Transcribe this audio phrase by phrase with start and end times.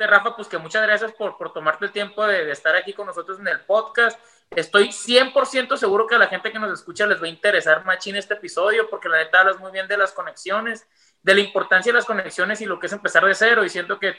[0.00, 2.92] decirte, Rafa, pues que muchas gracias por, por tomarte el tiempo de, de, estar aquí
[2.92, 4.18] con nosotros en el podcast.
[4.50, 8.16] Estoy 100% seguro que a la gente que nos escucha les va a interesar machín
[8.16, 10.86] este episodio, porque la neta hablas muy bien de las conexiones,
[11.22, 13.64] de la importancia de las conexiones y lo que es empezar de cero.
[13.64, 14.14] Y siento que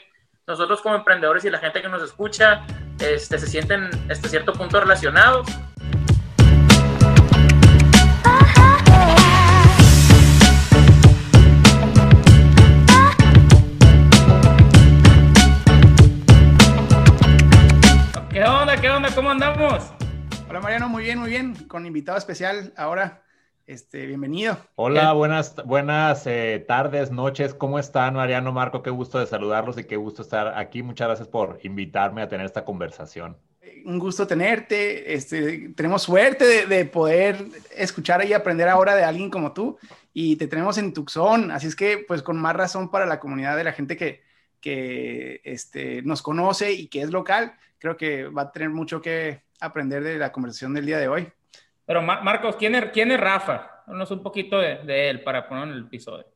[0.46, 2.64] nosotros como emprendedores y la gente que nos escucha
[2.98, 5.46] este, se sienten hasta cierto punto relacionados.
[19.14, 19.92] ¿Cómo andamos?
[20.48, 21.54] Hola Mariano, muy bien, muy bien.
[21.68, 23.22] Con invitado especial ahora.
[23.66, 24.56] Este, bienvenido.
[24.74, 27.52] Hola, buenas, buenas eh, tardes, noches.
[27.52, 28.82] ¿Cómo están, Mariano, Marco?
[28.82, 30.82] Qué gusto de saludarlos y qué gusto estar aquí.
[30.82, 33.36] Muchas gracias por invitarme a tener esta conversación.
[33.84, 35.12] Un gusto tenerte.
[35.12, 37.44] Este, tenemos suerte de, de poder
[37.76, 39.78] escuchar y aprender ahora de alguien como tú.
[40.14, 43.58] Y te tenemos en Tucson, así es que, pues, con más razón para la comunidad
[43.58, 44.22] de la gente que,
[44.62, 49.42] que este, nos conoce y que es local, creo que va a tener mucho que
[49.60, 51.28] aprender de la conversación del día de hoy.
[51.84, 53.82] Pero Marcos, ¿quién es, quién es Rafa?
[53.86, 56.26] Háblanos un poquito de, de, él para poner en el episodio.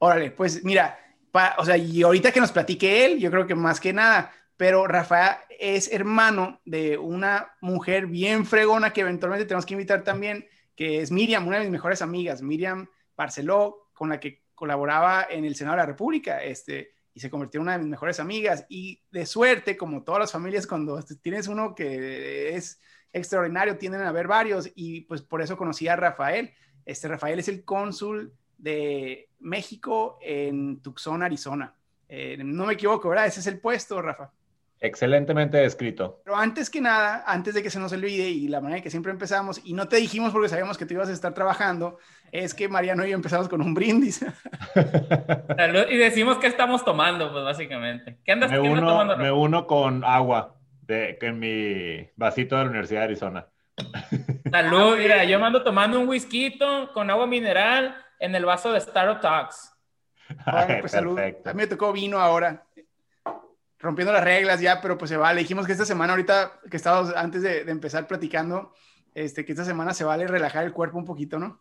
[0.00, 0.98] Órale, pues mira,
[1.30, 4.32] pa, o sea, y ahorita que nos platique él, yo creo que más que nada,
[4.56, 10.48] pero Rafa es hermano de una mujer bien fregona que eventualmente tenemos que invitar también,
[10.74, 15.44] que es Miriam, una de mis mejores amigas, Miriam Barceló, con la que colaboraba en
[15.44, 18.64] el Senado de la República, este, y se convirtió en una de mis mejores amigas.
[18.68, 22.80] Y de suerte, como todas las familias, cuando tienes uno que es
[23.12, 26.52] extraordinario, tienden a haber varios y pues por eso conocí a Rafael.
[26.84, 31.74] Este Rafael es el cónsul de México en Tucson, Arizona.
[32.08, 33.26] Eh, no me equivoco, ¿verdad?
[33.26, 34.30] Ese es el puesto, Rafa.
[34.84, 36.20] Excelentemente descrito.
[36.24, 38.90] Pero antes que nada, antes de que se nos olvide y la manera en que
[38.90, 41.98] siempre empezamos, y no te dijimos porque sabíamos que tú ibas a estar trabajando,
[42.32, 44.26] es que Mariano y yo empezamos con un brindis.
[45.88, 48.18] y decimos que estamos tomando, pues básicamente.
[48.24, 49.16] ¿Qué andas, me, ¿qué uno, andas tomando?
[49.18, 53.46] me uno con agua de, en mi vasito de la Universidad de Arizona.
[54.50, 56.58] Salud, mira, yo me ando tomando un whisky
[56.92, 59.72] con agua mineral en el vaso de Star Talks.
[60.44, 61.16] Bueno, pues salud.
[61.18, 62.64] A mí me tocó vino ahora
[63.82, 65.40] rompiendo las reglas ya, pero pues se vale.
[65.40, 68.72] Dijimos que esta semana, ahorita que estábamos antes de, de, empezar platicando,
[69.14, 71.60] este, que esta semana se vale relajar el cuerpo un poquito, ¿no?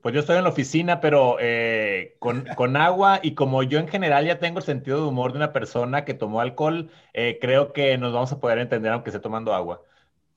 [0.00, 3.88] Pues yo estoy en la oficina, pero eh, con, con, agua y como yo en
[3.88, 7.72] general ya tengo el sentido de humor de una persona que tomó alcohol, eh, creo
[7.72, 9.82] que nos vamos a poder entender aunque esté tomando agua.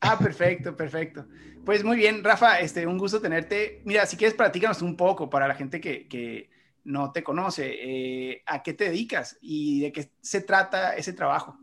[0.02, 1.26] Ah, perfecto, perfecto.
[1.66, 3.82] Pues muy bien, Rafa, este, un gusto tenerte.
[3.84, 6.50] Mira, si quieres, platícanos un poco para la gente que, que
[6.88, 11.58] no te conoce, eh, ¿a qué te dedicas y de qué se trata ese trabajo?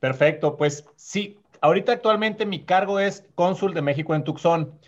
[0.00, 4.78] Perfecto, pues sí, ahorita actualmente mi cargo es cónsul de México en Tucson.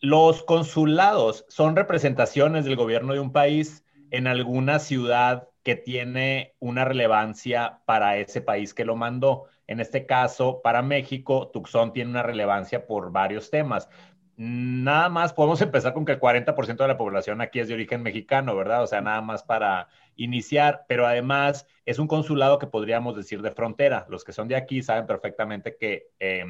[0.00, 6.86] Los consulados son representaciones del gobierno de un país en alguna ciudad que tiene una
[6.86, 9.44] relevancia para ese país que lo mandó.
[9.66, 13.86] En este caso, para México, Tucson tiene una relevancia por varios temas
[14.38, 18.04] nada más podemos empezar con que el 40% de la población aquí es de origen
[18.04, 18.84] mexicano, ¿verdad?
[18.84, 23.50] O sea, nada más para iniciar, pero además es un consulado que podríamos decir de
[23.50, 24.06] frontera.
[24.08, 26.44] Los que son de aquí saben perfectamente que eh,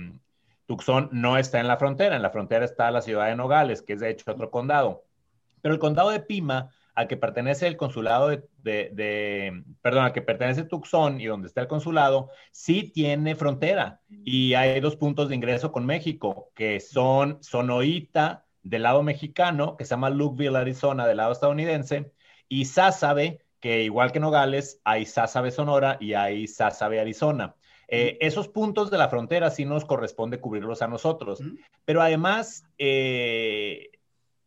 [0.66, 3.94] Tucson no está en la frontera, en la frontera está la ciudad de Nogales, que
[3.94, 5.06] es de hecho otro condado.
[5.62, 10.12] Pero el condado de Pima, al que pertenece el consulado de, de, de, perdón, al
[10.12, 14.00] que pertenece Tucson y donde está el consulado, sí tiene frontera.
[14.24, 19.84] Y hay dos puntos de ingreso con México, que son Sonoita del lado mexicano, que
[19.84, 22.10] se llama Lukeville, Arizona, del lado estadounidense,
[22.48, 27.54] y Sázabe, que igual que Nogales, hay Sázabe, Sonora y hay Sázabe, Arizona.
[27.86, 31.40] Eh, esos puntos de la frontera sí nos corresponde cubrirlos a nosotros,
[31.84, 32.64] pero además...
[32.76, 33.90] Eh,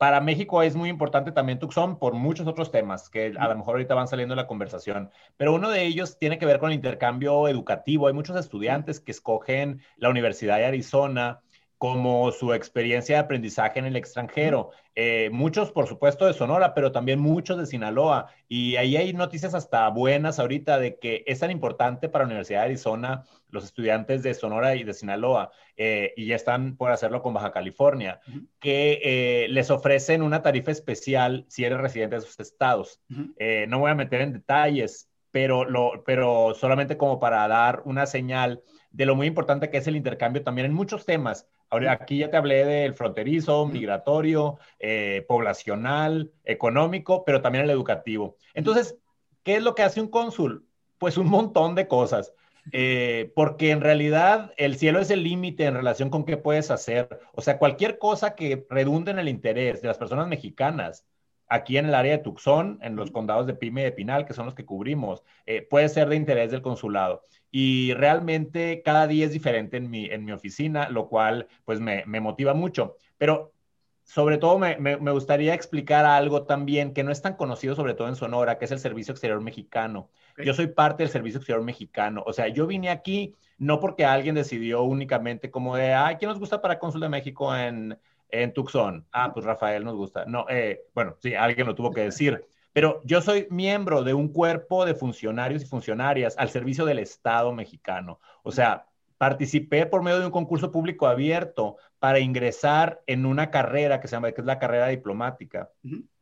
[0.01, 3.75] para México es muy importante también Tucson por muchos otros temas que a lo mejor
[3.75, 6.75] ahorita van saliendo en la conversación, pero uno de ellos tiene que ver con el
[6.75, 8.07] intercambio educativo.
[8.07, 11.41] Hay muchos estudiantes que escogen la Universidad de Arizona
[11.81, 14.69] como su experiencia de aprendizaje en el extranjero.
[14.93, 18.27] Eh, muchos, por supuesto, de Sonora, pero también muchos de Sinaloa.
[18.47, 22.59] Y ahí hay noticias hasta buenas ahorita de que es tan importante para la Universidad
[22.59, 27.23] de Arizona los estudiantes de Sonora y de Sinaloa, eh, y ya están por hacerlo
[27.23, 28.47] con Baja California, uh -huh.
[28.59, 33.01] que eh, les ofrecen una tarifa especial si eres residente de sus estados.
[33.09, 33.67] Uh -huh.
[33.67, 38.61] no voy a meter en detalles, pero, lo, pero solamente como para dar una señal
[38.91, 41.47] de lo muy importante que es el intercambio también en muchos temas.
[41.71, 48.35] Ahora, aquí ya te hablé del fronterizo, migratorio, eh, poblacional, económico, pero también el educativo.
[48.53, 48.97] Entonces,
[49.43, 50.67] ¿qué es lo que hace un cónsul?
[50.97, 52.33] Pues un montón de cosas.
[52.73, 57.07] Eh, porque en realidad el cielo es el límite en relación con qué puedes hacer.
[57.31, 61.07] O sea, cualquier cosa que redunde en el interés de las personas mexicanas,
[61.51, 64.33] aquí en el área de Tucson, en los condados de Pime y de Pinal, que
[64.33, 67.23] son los que cubrimos, eh, puede ser de interés del consulado.
[67.51, 72.05] Y realmente cada día es diferente en mi, en mi oficina, lo cual pues me,
[72.07, 72.95] me motiva mucho.
[73.17, 73.51] Pero
[74.03, 77.95] sobre todo me, me, me, gustaría explicar algo también que no es tan conocido, sobre
[77.95, 80.09] todo en Sonora, que es el Servicio Exterior Mexicano.
[80.37, 82.23] Yo soy parte del Servicio Exterior Mexicano.
[82.25, 86.39] O sea, yo vine aquí no porque alguien decidió únicamente como de, ay, ¿quién nos
[86.39, 87.99] gusta para Cónsul de México en,
[88.31, 89.05] en Tucson?
[89.11, 90.25] Ah, pues Rafael nos gusta.
[90.25, 92.45] No, eh, bueno, sí, alguien lo tuvo que decir.
[92.73, 97.51] Pero yo soy miembro de un cuerpo de funcionarios y funcionarias al servicio del Estado
[97.53, 98.19] mexicano.
[98.43, 98.87] O sea,
[99.17, 104.15] participé por medio de un concurso público abierto para ingresar en una carrera que se
[104.15, 105.69] llama, que es la carrera diplomática,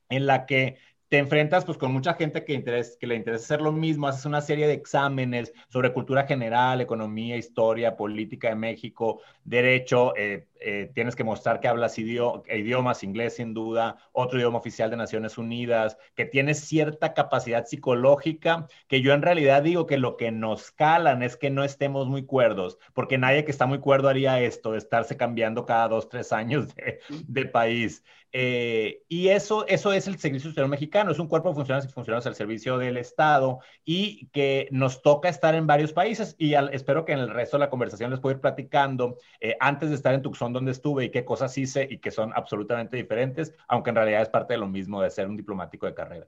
[0.10, 0.78] en la que
[1.08, 4.42] te enfrentas pues con mucha gente que, que le interesa hacer lo mismo, haces una
[4.42, 11.16] serie de exámenes sobre cultura general, economía, historia, política de México, derecho, eh, eh, tienes
[11.16, 16.26] que mostrar que hablas idiomas, inglés sin duda, otro idioma oficial de Naciones Unidas, que
[16.26, 21.38] tienes cierta capacidad psicológica, que yo en realidad digo que lo que nos calan es
[21.38, 25.18] que no estemos muy cuerdos, porque nadie que está muy cuerdo haría esto, de estarse
[25.18, 28.04] cambiando cada dos, tres años de, de país.
[28.32, 31.94] Eh, y eso, eso es el Servicio Exterior Mexicano, es un cuerpo de funcionarios y
[31.94, 37.06] funcionarios al servicio del Estado y que nos toca estar en varios países y espero
[37.06, 40.14] que en el resto de la conversación les pueda ir platicando eh, antes de estar
[40.14, 43.96] en Tucson donde estuve y qué cosas hice y que son absolutamente diferentes, aunque en
[43.98, 46.28] realidad es parte de lo mismo de ser un diplomático de carrera.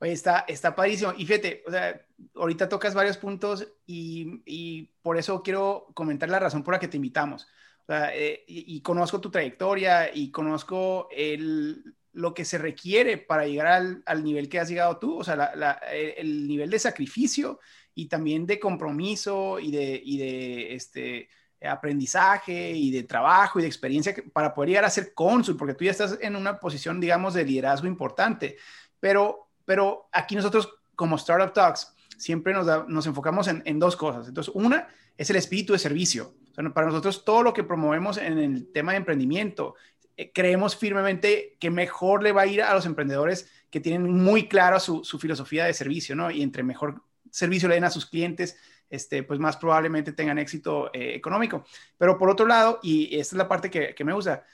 [0.00, 1.12] Oye, está, está padrísimo.
[1.16, 6.40] Y fíjate, o sea, ahorita tocas varios puntos y, y por eso quiero comentar la
[6.40, 7.46] razón por la que te invitamos.
[7.88, 14.02] Eh, y, conozco tu trayectoria y conozco el, lo que se requiere para llegar al,
[14.06, 15.72] al, nivel que has llegado tú, o sea, la,
[16.16, 17.60] el nivel de sacrificio
[17.94, 21.28] y también de compromiso y de, y de este,
[21.68, 25.84] aprendizaje y de trabajo y de experiencia para poder llegar a ser cónsul, porque tú
[25.84, 28.56] ya estás en una posición, digamos, de liderazgo importante.
[29.00, 34.28] Pero, pero aquí nosotros, como Startup Talks, siempre nos, nos enfocamos en, dos cosas.
[34.28, 36.34] Entonces, una es el espíritu de servicio
[36.74, 39.74] para nosotros todo lo que promovemos en el tema de emprendimiento,
[40.16, 44.48] eh, creemos firmemente que mejor le va a ir a los emprendedores que tienen muy
[44.48, 46.30] clara su, filosofía de servicio, ¿no?
[46.30, 48.56] Y entre mejor servicio le den a sus clientes,
[48.92, 51.64] este, pues más probablemente tengan éxito eh, económico.
[51.98, 54.44] Pero por otro lado, y esta es la parte que, que me gusta,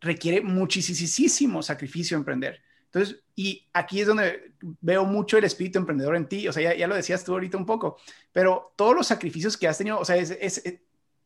[0.00, 2.62] requiere muchísimo sacrificio emprender.
[2.86, 6.74] Entonces, y aquí es donde veo mucho el espíritu emprendedor en ti, o sea, ya,
[6.74, 7.96] ya lo decías tú ahorita un poco,
[8.32, 10.62] pero todos los sacrificios que has tenido, o sea, es,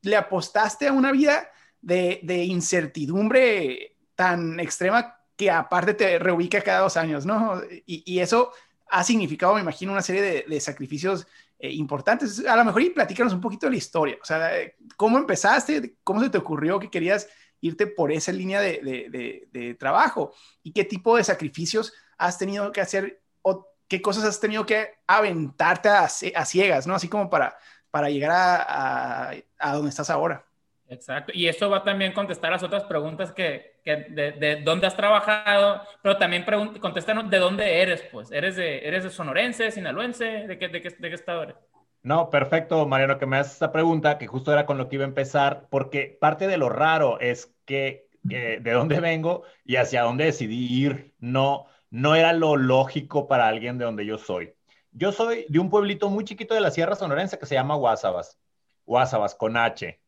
[0.02, 1.50] le apostaste a una vida
[1.82, 7.61] de, incertidumbre tan extrema que aparte te reubica cada dos años, ¿no?
[7.85, 8.52] Y, eso
[8.88, 11.26] ha significado, me imagino, una serie de, sacrificios
[11.58, 12.44] eh, importantes.
[12.47, 14.50] A lo mejor y platícanos un poquito de la historia, o sea,
[14.97, 15.97] ¿cómo empezaste?
[16.05, 17.29] ¿Cómo se te ocurrió que querías
[17.61, 20.32] irte por esa línea de, trabajo?
[20.62, 24.91] ¿Y qué tipo de sacrificios has tenido que hacer o qué cosas has tenido que
[25.06, 26.94] aventarte a, a ciegas, ¿no?
[26.94, 27.56] Así como para
[27.97, 30.45] para llegar a, a, donde estás ahora.
[30.88, 34.87] Exacto, y eso va también a contestar las otras preguntas que, que de, de, dónde
[34.87, 36.44] has trabajado, pero también
[36.81, 38.31] contéstanos de dónde eres, pues.
[38.31, 40.47] ¿Eres de, eres de sonorense, sinaloense?
[40.47, 41.56] ¿De qué, de, qué, ¿De qué estado eres?
[42.03, 45.05] No, perfecto, Mariano, que me haces esta pregunta, que justo era con lo que iba
[45.05, 50.25] a empezar, porque parte de lo raro es que de dónde vengo y hacia dónde
[50.25, 54.55] decidí ir no, no era lo lógico para alguien de donde yo soy.
[54.93, 58.38] Yo soy de un pueblito muy chiquito de la Sierra Sonorense que se llama Guasabas.
[58.85, 60.00] Guasabas, con H.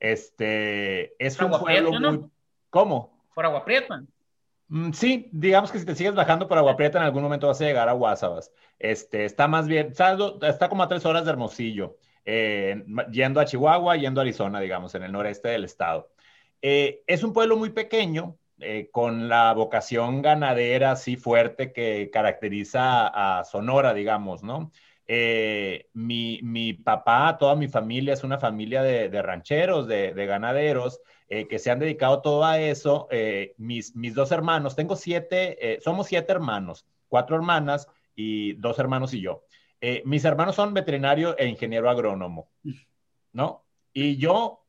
[0.00, 2.24] Este, es un pueblo muy...
[2.70, 3.24] ¿Cómo?
[3.34, 4.02] ¿Por Agua Prieta?
[4.68, 7.60] Mm, sí, digamos que si te sigues bajando por Agua Prieta en algún momento vas
[7.60, 8.50] a llegar a Guasabas.
[8.78, 13.96] Este, está más bien, está como a tres horas de Hermosillo, eh, yendo a Chihuahua,
[13.96, 16.10] yendo a Arizona, digamos, en el noreste del estado.
[16.62, 23.06] Eh, es un pueblo muy pequeño, eh, con la vocación ganadera así fuerte que caracteriza
[23.06, 24.72] a, Sonora, digamos, ¿no?
[25.08, 31.46] Eh, mi, mi, papá, toda mi familia es una familia de, rancheros, de, ganaderos, eh,
[31.48, 33.08] que se han dedicado todo a eso.
[33.56, 39.20] mis, mis dos hermanos, tengo siete, somos siete hermanos, cuatro hermanas y dos hermanos y
[39.20, 39.44] yo.
[40.04, 42.50] mis hermanos son veterinario e ingeniero agrónomo,
[43.32, 43.64] ¿no?
[43.92, 44.66] Y yo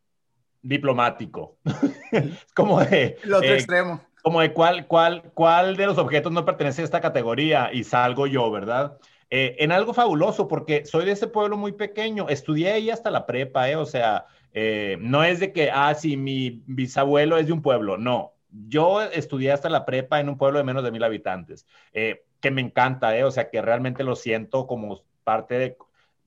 [0.67, 1.58] diplomático.
[2.56, 3.17] como de...
[3.24, 4.01] El otro eh, extremo.
[4.22, 8.27] Como de cuál, cuál, cuál de los objetos no pertenece a esta categoría y salgo
[8.27, 8.98] yo, ¿verdad?
[9.30, 13.26] Eh, en algo fabuloso, porque soy de ese pueblo muy pequeño, estudié ahí hasta la
[13.26, 13.76] prepa, ¿eh?
[13.76, 17.98] O sea, eh, no es de que, ah, sí, mi bisabuelo es de un pueblo,
[17.98, 18.34] no.
[18.50, 22.62] Yo estudié hasta la prepa en un pueblo de menos de mil habitantes, que me
[22.62, 23.26] encanta, ¿eh?
[23.26, 25.78] O sea, que realmente lo siento como parte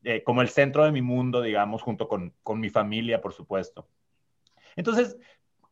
[0.03, 3.89] de, como el centro de mi mundo, digamos, junto con, con mi familia, por supuesto.
[4.77, 5.17] Entonces,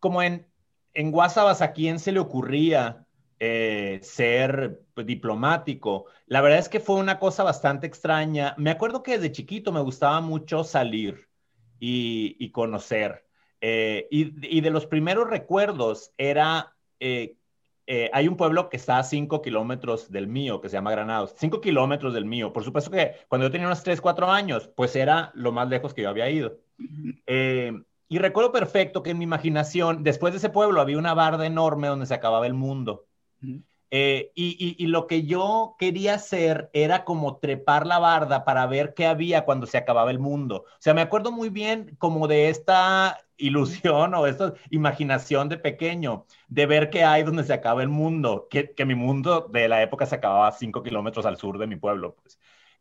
[0.01, 0.47] como en,
[0.95, 3.07] en Guasabas, ¿a quién se le ocurría
[3.41, 6.07] eh, ser diplomático.
[6.27, 8.55] La verdad es que fue una cosa bastante extraña.
[8.59, 11.29] Me acuerdo que desde chiquito me gustaba mucho salir
[11.79, 13.25] y, conocer.
[13.61, 17.37] Eh, y, de los primeros recuerdos era, eh,
[18.13, 21.61] hay un pueblo que está a cinco kilómetros del mío, que se llama Granados, cinco
[21.61, 22.53] kilómetros del mío.
[22.53, 25.95] Por supuesto que cuando yo tenía unos tres, cuatro años, pues era lo más lejos
[25.95, 26.59] que yo había ido.
[28.11, 31.87] y recuerdo perfecto que en mi imaginación, después de ese pueblo había una barda enorme
[31.87, 33.08] donde se acababa el mundo.
[33.91, 39.07] Eh, y, lo que yo quería hacer era como trepar la barda para ver qué
[39.07, 40.65] había cuando se acababa el mundo.
[40.67, 46.27] O sea, me acuerdo muy bien como de esta ilusión o esta imaginación de pequeño,
[46.49, 50.07] de ver qué hay donde se acaba el mundo, que, mi mundo de la época
[50.07, 52.17] se acababa cinco kilómetros al sur de mi pueblo.
[52.17, 52.39] Pues.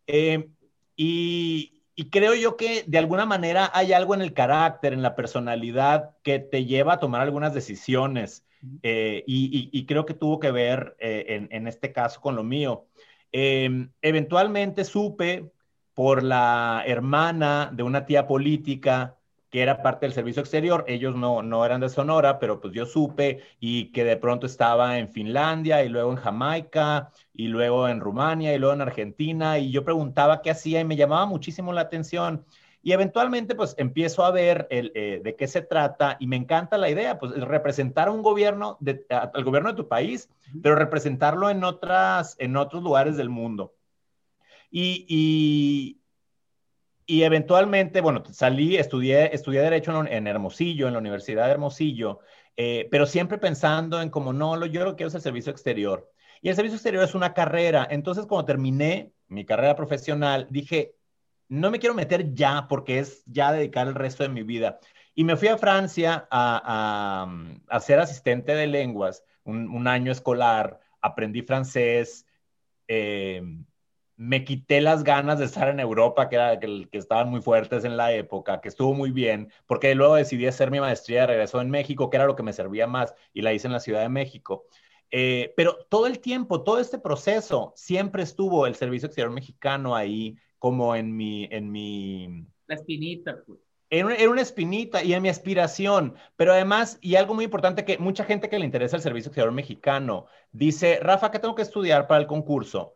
[0.07, 0.49] Eh,
[0.97, 6.15] y creo yo que de alguna manera hay algo en el carácter, en la personalidad,
[6.23, 8.46] que te lleva a tomar algunas decisiones
[8.83, 12.87] eh, y, creo que tuvo que ver eh, en, este caso con lo mío.
[13.31, 15.51] Em, eventualmente supe
[15.93, 19.17] por la hermana de una tía política
[19.49, 22.85] que era parte del servicio exterior, ellos no, no eran de Sonora, pero pues yo
[22.85, 28.01] supe y que de pronto estaba en Finlandia y luego en Jamaica y luego en
[28.01, 31.81] Rumania y luego en Argentina y yo preguntaba qué hacía y me llamaba muchísimo la
[31.81, 32.45] atención.
[32.87, 36.77] Y eventualmente, pues empiezo a ver el, eh, de qué se trata y me encanta
[36.77, 40.29] la idea, pues representar a un gobierno, de, al gobierno de tu país,
[40.63, 43.75] pero representarlo en, otras, en otros lugares del mundo.
[44.71, 45.99] Y, y,
[47.05, 52.21] y eventualmente, bueno, salí, estudié, estudié Derecho en, Hermosillo, en la Universidad de Hermosillo,
[52.55, 56.09] eh, pero siempre pensando en como, no, yo lo que quiero es el servicio exterior.
[56.41, 57.85] Y el servicio exterior es una carrera.
[57.91, 60.93] Entonces, cuando terminé mi carrera profesional, dije,
[61.49, 64.79] no me quiero meter ya porque es ya dedicar el resto de mi vida.
[65.15, 67.27] Y me fui a Francia a,
[67.67, 72.27] a, ser asistente de lenguas, un, año escolar, aprendí francés,
[72.87, 73.41] eh,
[74.15, 77.97] me quité las ganas de estar en Europa, que, era, que, estaban muy fuertes en
[77.97, 81.69] la época, que estuvo muy bien, porque luego decidí hacer mi maestría de regreso en
[81.69, 84.09] México, que era lo que me servía más, y la hice en la Ciudad de
[84.09, 84.65] México.
[85.11, 90.37] Eh, pero todo el tiempo, todo este proceso, siempre estuvo el Servicio Exterior Mexicano ahí,
[90.59, 91.47] como en mi...
[91.51, 93.59] En mi la espinita, pues.
[93.89, 98.25] Era una, espinita y en mi aspiración, pero además, y algo muy importante que mucha
[98.25, 102.19] gente que le interesa el servicio exterior mexicano dice, Rafa, ¿qué tengo que estudiar para
[102.19, 102.95] el concurso?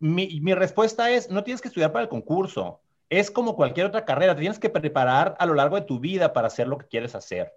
[0.00, 4.04] Mi, mi, respuesta es, no tienes que estudiar para el concurso, es como cualquier otra
[4.04, 6.88] carrera, te tienes que preparar a lo largo de tu vida para hacer lo que
[6.88, 7.52] quieres hacer.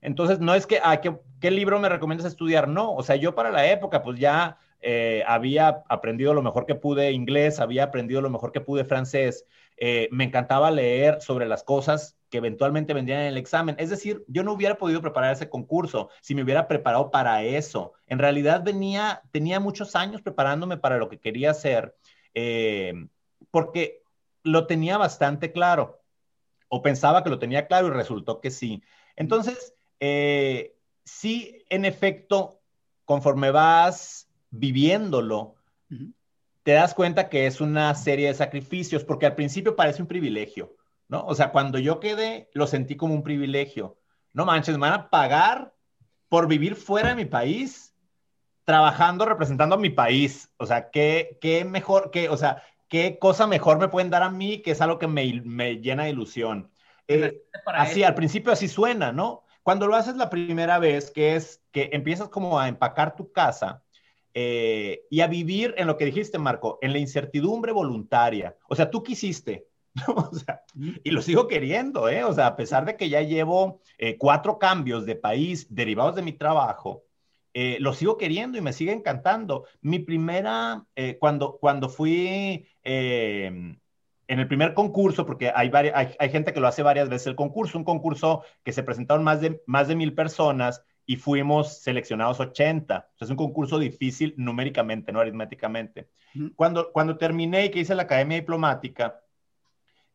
[0.00, 2.68] Entonces, no es que, ah, ¿qué, ¿qué libro me recomiendas estudiar?
[2.68, 6.74] No, o sea, yo para la época, pues ya eh, había aprendido lo mejor que
[6.74, 9.46] pude inglés, había aprendido lo mejor que pude francés,
[9.78, 13.76] eh, me encantaba leer sobre las cosas que eventualmente vendrían en el examen.
[13.78, 17.94] Es decir, yo no hubiera podido preparar ese concurso si me hubiera preparado para eso.
[18.06, 21.96] En realidad venía, tenía muchos años preparándome para lo que quería hacer,
[22.34, 22.92] eh,
[23.50, 24.02] porque
[24.42, 26.02] lo tenía bastante claro,
[26.68, 28.82] o pensaba que lo tenía claro y resultó que sí.
[29.16, 29.74] Entonces,
[31.04, 32.60] sí, en efecto,
[33.06, 34.23] conforme vas
[34.54, 35.56] viviéndolo,
[36.62, 40.76] te das cuenta que es una serie de sacrificios, porque al principio parece un privilegio,
[41.08, 41.24] ¿no?
[41.26, 43.98] O sea, cuando yo quedé, lo sentí como un privilegio.
[44.32, 45.74] No manches, me van a pagar
[46.28, 47.94] por vivir fuera de mi país,
[48.64, 50.50] trabajando, representando a mi país.
[50.56, 54.30] O sea, qué, qué mejor, qué, o sea, qué cosa mejor me pueden dar a
[54.30, 56.70] mí, que es algo que me, me llena de ilusión.
[57.06, 59.44] Eh, así, al principio así suena, ¿no?
[59.62, 63.83] Cuando lo haces la primera vez, que es que empiezas como a empacar tu casa,
[64.36, 68.56] eh, y a vivir en lo que dijiste, Marco, en la incertidumbre voluntaria.
[68.68, 69.68] O sea, tú quisiste,
[71.04, 72.24] y lo sigo queriendo, ¿eh?
[72.24, 76.22] O sea, a pesar de que ya llevo eh, cuatro cambios de país derivados de
[76.22, 77.04] mi trabajo,
[77.52, 79.66] eh, lo sigo queriendo y me sigue encantando.
[79.80, 80.84] Mi primera,
[81.20, 83.78] cuando, cuando fui en
[84.26, 87.78] el primer concurso, porque hay, hay, hay, gente que lo hace varias veces el concurso,
[87.78, 93.10] un concurso que se presentaron más de, más de mil personas y fuimos seleccionados 80.
[93.20, 96.08] es un concurso difícil numéricamente, no aritméticamente.
[96.56, 99.20] cuando, cuando terminé y que hice la academia diplomática,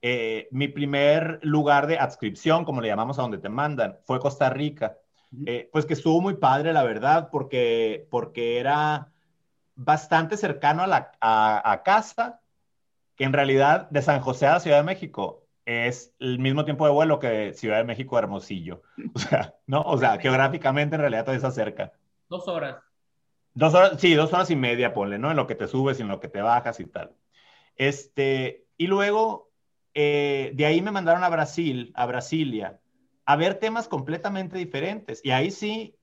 [0.01, 4.50] eh, mi primer lugar de adscripción, como le llamamos a donde te mandan, fue Costa
[4.50, 4.98] Rica.
[5.46, 9.12] Eh, pues que estuvo muy padre, la verdad, porque, porque era
[9.75, 12.41] bastante cercano a, la, a, a casa,
[13.15, 16.91] que en realidad de San José a Ciudad de México es el mismo tiempo de
[16.91, 18.81] vuelo que Ciudad de México Hermosillo.
[19.13, 19.81] O sea, ¿no?
[19.81, 21.93] O sea, geográficamente en realidad todo está cerca.
[22.27, 22.77] Dos horas.
[23.53, 25.29] Dos horas, sí, dos horas y media, ponle, ¿no?
[25.29, 27.11] En lo que te subes y en lo que te bajas y tal.
[27.75, 29.51] Este, y luego,
[29.93, 32.79] eh, de ahí me mandaron a Brasil, a Brasilia,
[33.25, 35.21] a ver temas completamente diferentes.
[35.23, 35.95] Y ahí sí,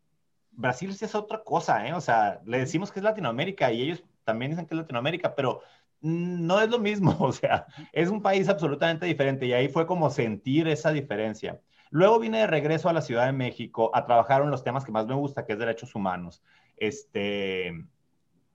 [0.52, 1.92] Brasil sí es otra cosa, ¿eh?
[1.92, 5.62] O sea, le decimos que es Latinoamérica y ellos también dicen que es Latinoamérica, pero
[6.00, 10.10] no es lo mismo, o sea, es un país absolutamente diferente y ahí fue como
[10.10, 11.60] sentir esa diferencia.
[11.90, 14.92] Luego vine de regreso a la Ciudad de México a trabajar en los temas que
[14.92, 16.42] más me gusta, que es derechos humanos.
[16.76, 17.72] Este,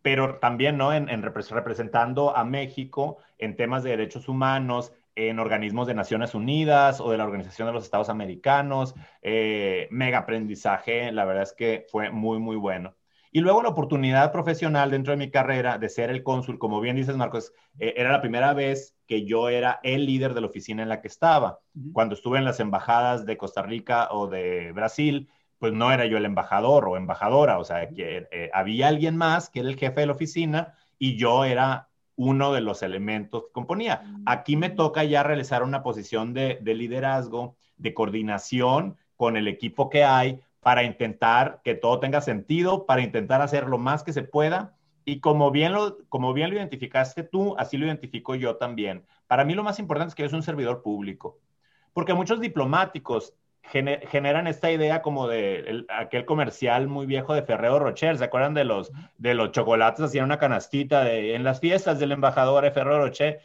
[0.02, 0.94] pero también, ¿no?
[0.94, 7.12] En, representando a México en temas de derechos humanos, en organismos de Naciones Unidas o
[7.12, 8.96] de la Organización de los Estados Americanos.
[9.22, 12.96] Eh, mega aprendizaje, la verdad es que fue muy, muy bueno.
[13.34, 16.98] Y luego la oportunidad profesional dentro de mi carrera de ser el cónsul, como bien
[16.98, 20.84] dices, Marcos, eh, era la primera vez que yo era el líder de la oficina
[20.84, 21.60] en la que estaba.
[21.94, 26.18] Cuando estuve en las embajadas de Costa Rica o de Brasil, pues no era yo
[26.18, 30.02] el embajador o embajadora, o sea, que eh, había alguien más que era el jefe
[30.02, 34.04] de la oficina y yo era uno de los elementos que componía.
[34.26, 39.90] Aquí me toca ya realizar una posición de, de liderazgo, de coordinación con el equipo
[39.90, 44.24] que hay para intentar que todo tenga sentido, para intentar hacer lo más que se
[44.24, 44.76] pueda.
[45.04, 49.06] Y como bien lo, como bien lo identificaste tú, así lo identifico yo también.
[49.28, 51.40] Para mí lo más importante es que eres un servidor público,
[51.94, 58.18] porque muchos diplomáticos generan esta idea como de aquel comercial muy viejo de Ferrero Rocher,
[58.18, 62.64] ¿se acuerdan de los, de los chocolates hacían una canastita en las fiestas del embajador
[62.64, 63.42] de Ferrero Rocher?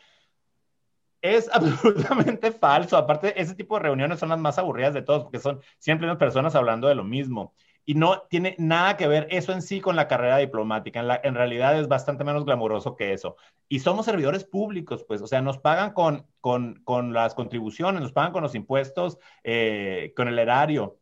[1.35, 2.97] Es absolutamente falso.
[2.97, 6.19] Aparte, ese tipo de reuniones son las más aburridas de todos, porque son siempre unas
[6.19, 7.55] personas hablando de lo mismo.
[7.89, 10.99] Y no tiene nada que ver eso en sí con la carrera diplomática.
[10.99, 13.37] En, la, en realidad es bastante menos glamuroso que eso.
[13.69, 18.13] Y somos servidores públicos, pues, o sea, nos pagan con, con, con las contribuciones, nos
[18.13, 20.99] pagan con los impuestos, eh, con el erario.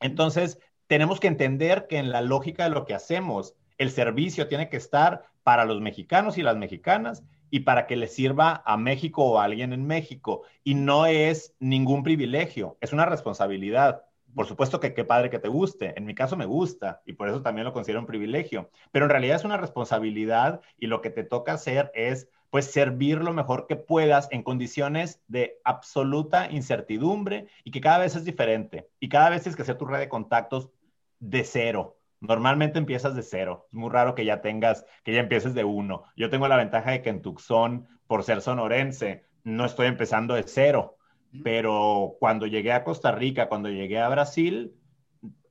[0.00, 0.58] Entonces,
[0.88, 4.76] tenemos que entender que en la lógica de lo que hacemos, el servicio tiene que
[4.76, 9.38] estar para los mexicanos y las mexicanas y para que le sirva a México o
[9.38, 10.42] a alguien en México.
[10.64, 14.02] Y no es ningún privilegio, es una responsabilidad.
[14.34, 15.94] Por supuesto que qué padre que te guste.
[15.96, 18.70] En mi caso me gusta y por eso también lo considero un privilegio.
[18.92, 23.18] Pero en realidad es una responsabilidad y lo que te toca hacer es pues servir
[23.18, 28.88] lo mejor que puedas en condiciones de absoluta incertidumbre y que cada vez es diferente.
[29.00, 30.70] Y cada vez tienes que hacer tu red de contactos
[31.18, 31.95] de cero.
[32.20, 33.66] Normalmente empiezas de cero.
[33.68, 36.04] Es muy raro que ya tengas, que ya empieces de uno.
[36.16, 40.44] Yo tengo la ventaja de que en Tucson, por ser sonorense, no estoy empezando de
[40.44, 40.96] cero.
[41.44, 44.74] Pero cuando llegué a Costa Rica, cuando llegué a Brasil,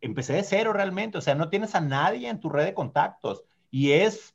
[0.02, 1.18] empecé de cero realmente.
[1.18, 3.44] O sea, no tienes a nadie en tu red de contactos.
[3.70, 4.35] Y es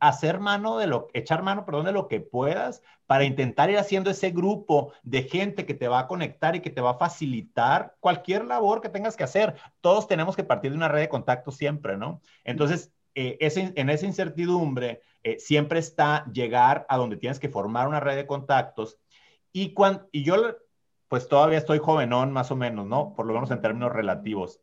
[0.00, 4.10] hacer mano de lo, echar mano, perdón, de lo que puedas para intentar ir haciendo
[4.10, 7.96] ese grupo de gente que te va a conectar y que te va a facilitar
[8.00, 9.56] cualquier labor que tengas que hacer.
[9.80, 12.20] Todos tenemos que partir de una red de contactos siempre, ¿no?
[12.44, 18.00] Entonces, eh, en esa incertidumbre eh, siempre está llegar a donde tienes que formar una
[18.00, 18.98] red de contactos
[19.52, 20.36] y, cuando, y yo,
[21.08, 23.14] pues todavía estoy jovenón más o menos, ¿no?
[23.14, 24.60] Por lo menos en términos relativos.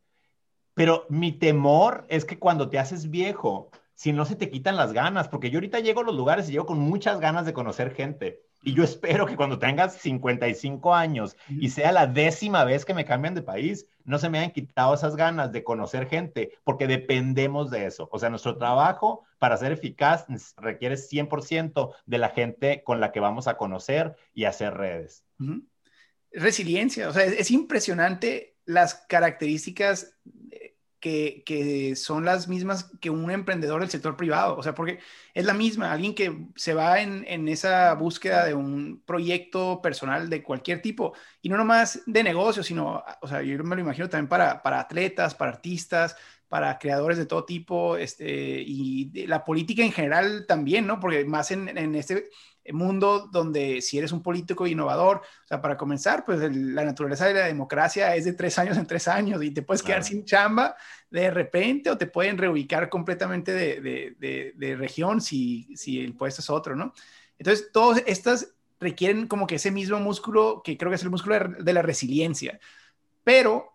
[0.74, 4.94] Pero mi temor es que cuando te haces viejo, si no se te quitan las
[4.94, 7.94] ganas, porque yo ahorita llego a los lugares y llego con muchas ganas de conocer
[7.96, 8.44] gente.
[8.62, 13.06] Y yo espero que cuando tengas 55 años y sea la décima vez que me
[13.06, 17.70] cambian de país, no se me hayan quitado esas ganas de conocer gente, porque dependemos
[17.70, 18.10] de eso.
[18.12, 20.26] O sea, nuestro trabajo para ser eficaz
[20.58, 25.24] requiere 100% de la gente con la que vamos a conocer y hacer redes.
[26.32, 30.18] Resiliencia, o sea, es impresionante las características
[31.06, 35.00] que, son las mismas que un emprendedor del sector privado, o sea, porque
[35.34, 40.30] es la misma, alguien que se va en, en, esa búsqueda de un proyecto personal
[40.30, 44.10] de cualquier tipo, y no nomás de negocio, sino, o sea, yo me lo imagino
[44.10, 46.16] también para, para atletas, para artistas,
[46.56, 51.02] para creadores de todo tipo, este, y de la política en general también, ¿no?
[51.02, 52.30] Porque más en, en este
[52.72, 57.34] mundo donde si eres un político innovador, o sea, para comenzar, pues la naturaleza de
[57.34, 60.78] la democracia es de tres años en tres años y te puedes quedar sin chamba
[61.10, 66.40] de repente o te pueden reubicar completamente de, de, de, región si, si el puesto
[66.40, 66.94] es otro, ¿no?
[67.38, 71.38] Entonces, todas estas requieren como que ese mismo músculo, que creo que es el músculo
[71.60, 72.62] de la resiliencia,
[73.26, 73.74] pero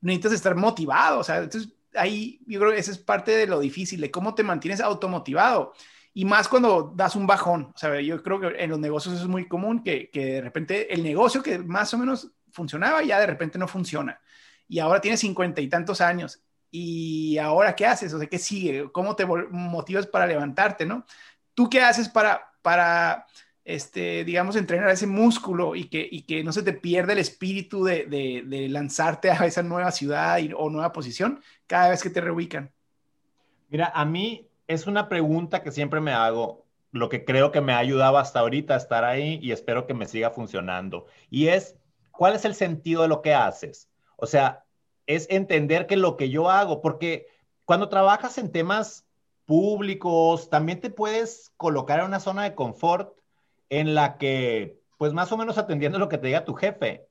[0.00, 3.60] necesitas estar motivado, o sea, entonces ahí yo creo que esa es parte de lo
[3.60, 5.72] difícil, de cómo te mantienes automotivado.
[6.12, 7.72] Y más cuando das un bajón.
[7.74, 10.92] O sea, yo creo que en los negocios es muy común que, que de repente
[10.92, 14.20] el negocio que más o menos funcionaba ya de repente no funciona.
[14.68, 16.42] Y ahora tienes cincuenta y tantos años.
[16.70, 18.12] ¿Y ahora qué haces?
[18.14, 18.90] O sea, ¿qué sigue?
[18.92, 21.04] ¿Cómo te motivas para levantarte, no?
[21.54, 23.26] ¿Tú qué haces para, para
[23.64, 27.84] este, digamos, entrenar ese músculo y que, y que no se te pierda el espíritu
[27.84, 32.72] de, de, lanzarte a esa nueva ciudad o nueva posición cada vez que te reubican?
[33.68, 37.72] Mira, a mí es una pregunta que siempre me hago, lo que creo que me
[37.72, 41.06] ha ayudado hasta ahorita a estar ahí y espero que me siga funcionando.
[41.28, 41.76] Y es,
[42.10, 43.88] ¿cuál es el sentido de lo que haces?
[44.16, 44.64] O sea,
[45.06, 47.26] es entender que lo que yo hago, porque
[47.64, 49.06] cuando trabajas en temas
[49.44, 53.19] públicos, también te puedes colocar en una zona de confort
[53.70, 57.08] en la que, pues más o menos atendiendo lo que te diga tu jefe,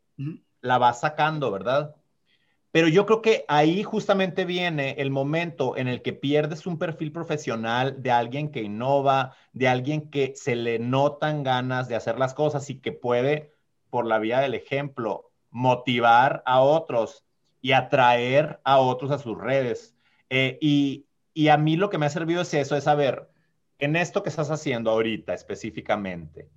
[0.62, 1.96] la vas sacando, ¿verdad?
[2.72, 7.12] Pero yo creo que ahí justamente viene el momento en el que pierdes un perfil
[7.12, 12.36] profesional de alguien que innova, de alguien que se le notan ganas de hacer las
[12.36, 13.56] cosas y que puede,
[13.90, 17.26] por la vía del ejemplo, motivar a otros
[17.60, 19.96] y atraer a otros a sus redes.
[20.30, 23.30] Eh, y, y a mí lo que me ha servido es eso, es saber,
[23.80, 26.50] en esto que estás haciendo ahorita específicamente,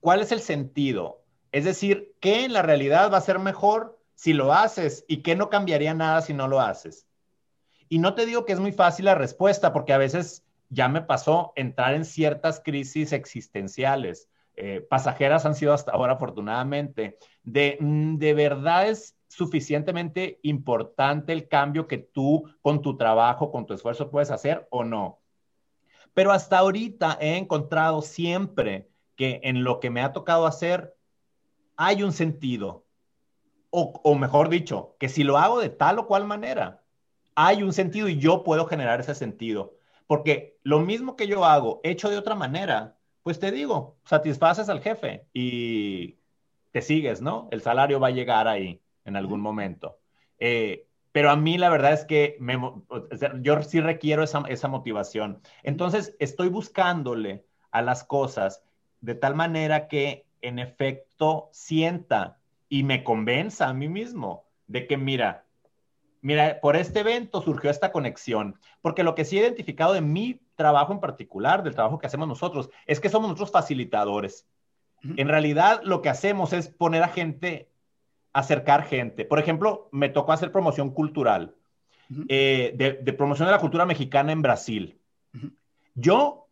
[0.00, 1.22] ¿cuál es el sentido?
[1.52, 5.36] Es decir, ¿qué en la realidad va a ser mejor si lo haces y qué
[5.36, 7.06] no cambiaría nada si no lo haces?
[7.88, 11.02] Y no te digo que es muy fácil la respuesta, porque a veces ya me
[11.02, 14.28] pasó entrar en ciertas crisis existenciales.
[14.54, 21.48] Eh, pasajeras han sido hasta ahora, afortunadamente, de, mm, de verdad es suficientemente importante el
[21.48, 25.18] cambio que tú con tu trabajo, con tu esfuerzo puedes hacer o no.
[26.14, 30.96] Pero hasta ahorita he encontrado siempre que en lo que me ha tocado hacer
[31.76, 32.86] hay un sentido.
[33.70, 36.82] O, o, mejor dicho, que si lo hago de tal o cual manera,
[37.34, 39.76] hay un sentido y yo puedo generar ese sentido.
[40.06, 44.80] Porque lo mismo que yo hago, hecho de otra manera, pues te digo, satisfaces al
[44.80, 46.18] jefe y
[46.72, 47.48] te sigues, ¿no?
[47.50, 49.98] El salario va a llegar ahí en algún momento.
[50.38, 52.38] Eh, pero a mí la verdad es que
[53.40, 55.40] yo sí requiero esa, esa motivación.
[55.62, 58.62] Entonces estoy buscándole a las cosas
[59.00, 64.96] de tal manera que en efecto sienta y me convenza a mí mismo de que,
[64.96, 65.46] mira,
[66.20, 70.40] mira, por este evento surgió esta conexión, porque lo que sí he identificado de mi
[70.54, 74.46] trabajo en particular, del trabajo que hacemos nosotros, es que somos nosotros facilitadores.
[75.02, 77.69] En realidad lo que hacemos es poner a gente
[78.32, 79.24] acercar gente.
[79.24, 81.54] Por ejemplo, me tocó hacer promoción cultural,
[82.28, 85.00] eh, de, promoción de la cultura mexicana en Brasil.
[85.94, 86.48] Yo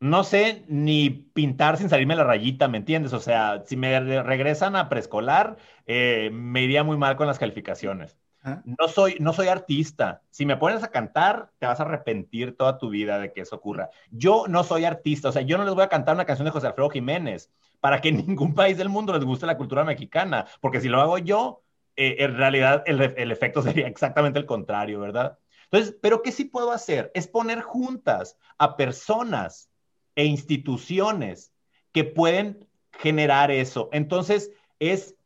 [0.00, 3.12] no sé ni pintar sin salirme la rayita, ¿me entiendes?
[3.12, 8.16] O sea, si me regresan a preescolar, eh, me iría muy mal con las calificaciones.
[8.64, 10.22] No soy, no soy artista.
[10.30, 13.56] Si me pones a cantar, te vas a arrepentir toda tu vida de que eso
[13.56, 13.90] ocurra.
[14.10, 16.50] Yo no soy artista, o sea, yo no les voy a cantar una canción de
[16.50, 20.46] José Alfredo Jiménez para que en ningún país del mundo les guste la cultura mexicana,
[20.60, 21.62] porque si lo hago yo,
[21.96, 25.38] eh, en realidad el, el, efecto sería exactamente el contrario, ¿verdad?
[25.64, 27.10] Entonces, pero ¿qué sí puedo hacer?
[27.14, 29.70] Es poner juntas a personas
[30.16, 31.52] e instituciones
[31.92, 33.88] que pueden generar eso.
[33.92, 35.16] Entonces, es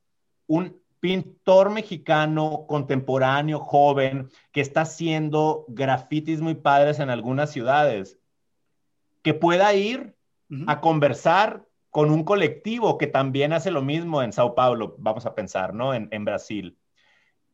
[0.47, 8.19] un pintor mexicano contemporáneo, joven, que está haciendo grafitis muy padres en algunas ciudades,
[9.23, 10.17] que pueda ir
[10.67, 15.37] a conversar con un colectivo que también hace lo mismo en Sao Paulo, vamos a
[15.37, 15.95] pensar, ¿no?
[15.95, 16.77] En, en Brasil.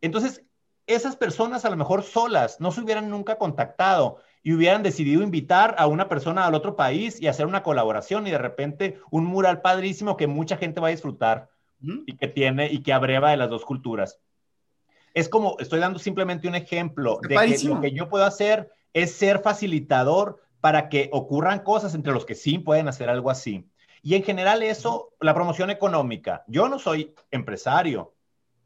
[0.00, 0.46] Entonces,
[0.86, 5.74] esas personas a lo mejor solas no se hubieran nunca contactado y hubieran decidido invitar
[5.76, 9.60] a una persona al otro país y hacer una colaboración y de repente un mural
[9.60, 11.50] padrísimo que mucha gente va a disfrutar
[12.06, 14.22] y que tiene y que abreva de las dos culturas.
[15.12, 19.12] Es como, estoy dando simplemente un ejemplo de que lo que yo puedo hacer es
[19.12, 23.69] ser facilitador para que ocurran cosas entre los que sí pueden hacer algo así.
[24.02, 26.44] Y en general eso, la promoción económica.
[26.46, 28.14] Yo no soy empresario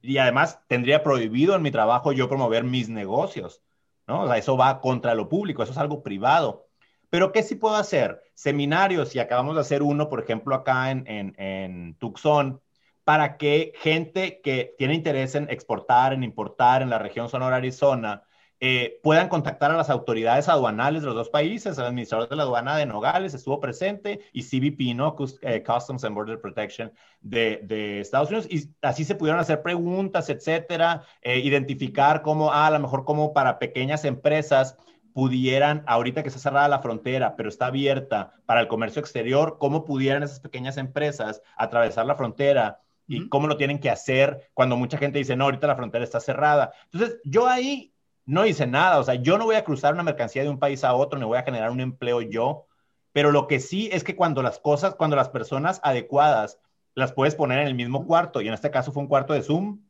[0.00, 3.62] y además tendría prohibido en mi trabajo yo promover mis negocios,
[4.06, 4.22] ¿no?
[4.22, 6.68] O sea, eso va contra lo público, eso es algo privado.
[7.10, 8.20] Pero ¿qué sí puedo hacer?
[8.34, 12.60] Seminarios, y acabamos de hacer uno, por ejemplo, acá en, en, en Tucson,
[13.04, 18.23] para que gente que tiene interés en exportar, en importar en la región Sonora, Arizona,
[18.60, 21.76] eh, puedan contactar a las autoridades aduanales de los dos países.
[21.76, 25.16] El administrador de la aduana de Nogales estuvo presente y CBP, ¿no?
[25.42, 28.46] Eh, Customs and Border Protection de, de, Estados Unidos.
[28.50, 33.32] Y así se pudieron hacer preguntas, etcétera, eh, identificar cómo, ah, a lo mejor como
[33.32, 34.76] para pequeñas empresas
[35.12, 39.84] pudieran, ahorita que está cerrada la frontera, pero está abierta para el comercio exterior, cómo
[39.84, 44.98] pudieran esas pequeñas empresas atravesar la frontera y cómo lo tienen que hacer cuando mucha
[44.98, 46.72] gente dice, no, ahorita la frontera está cerrada.
[46.90, 47.93] Entonces, yo ahí
[48.26, 50.84] no hice nada, o sea, yo no voy a cruzar una mercancía de un país
[50.84, 52.66] a otro, no voy a generar un empleo yo,
[53.12, 56.58] pero lo que sí es que cuando las cosas, cuando las personas adecuadas
[56.94, 59.42] las puedes poner en el mismo cuarto, y en este caso fue un cuarto de
[59.42, 59.80] Zoom,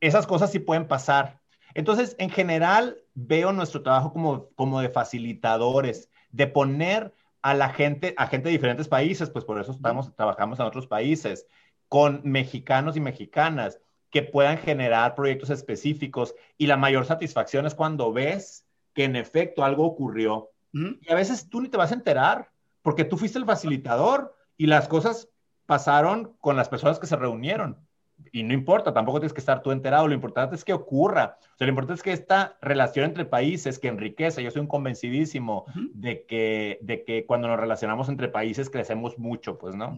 [0.00, 1.40] esas cosas sí pueden pasar.
[1.74, 8.14] Entonces, en general, veo nuestro trabajo como, como de facilitadores, de poner a la gente,
[8.16, 11.46] a gente de diferentes países, pues por eso estamos, trabajamos en otros países,
[11.88, 18.12] con mexicanos y mexicanas que puedan generar proyectos específicos y la mayor satisfacción es cuando
[18.12, 20.50] ves que en efecto algo ocurrió.
[20.72, 22.50] Y a veces tú ni te vas a enterar
[22.82, 25.28] porque tú fuiste el facilitador y las cosas
[25.66, 27.87] pasaron con las personas que se reunieron.
[28.32, 31.56] Y no importa, tampoco tienes que estar tú enterado, lo importante es que ocurra, o
[31.56, 35.64] sea, lo importante es que esta relación entre países que enriquece, yo soy un convencidísimo
[35.94, 39.96] de, que, de que cuando nos relacionamos entre países crecemos mucho, pues, ¿no?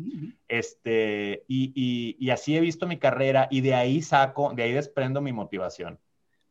[0.48, 4.72] este, y, y, y así he visto mi carrera y de ahí saco, de ahí
[4.72, 5.98] desprendo mi motivación.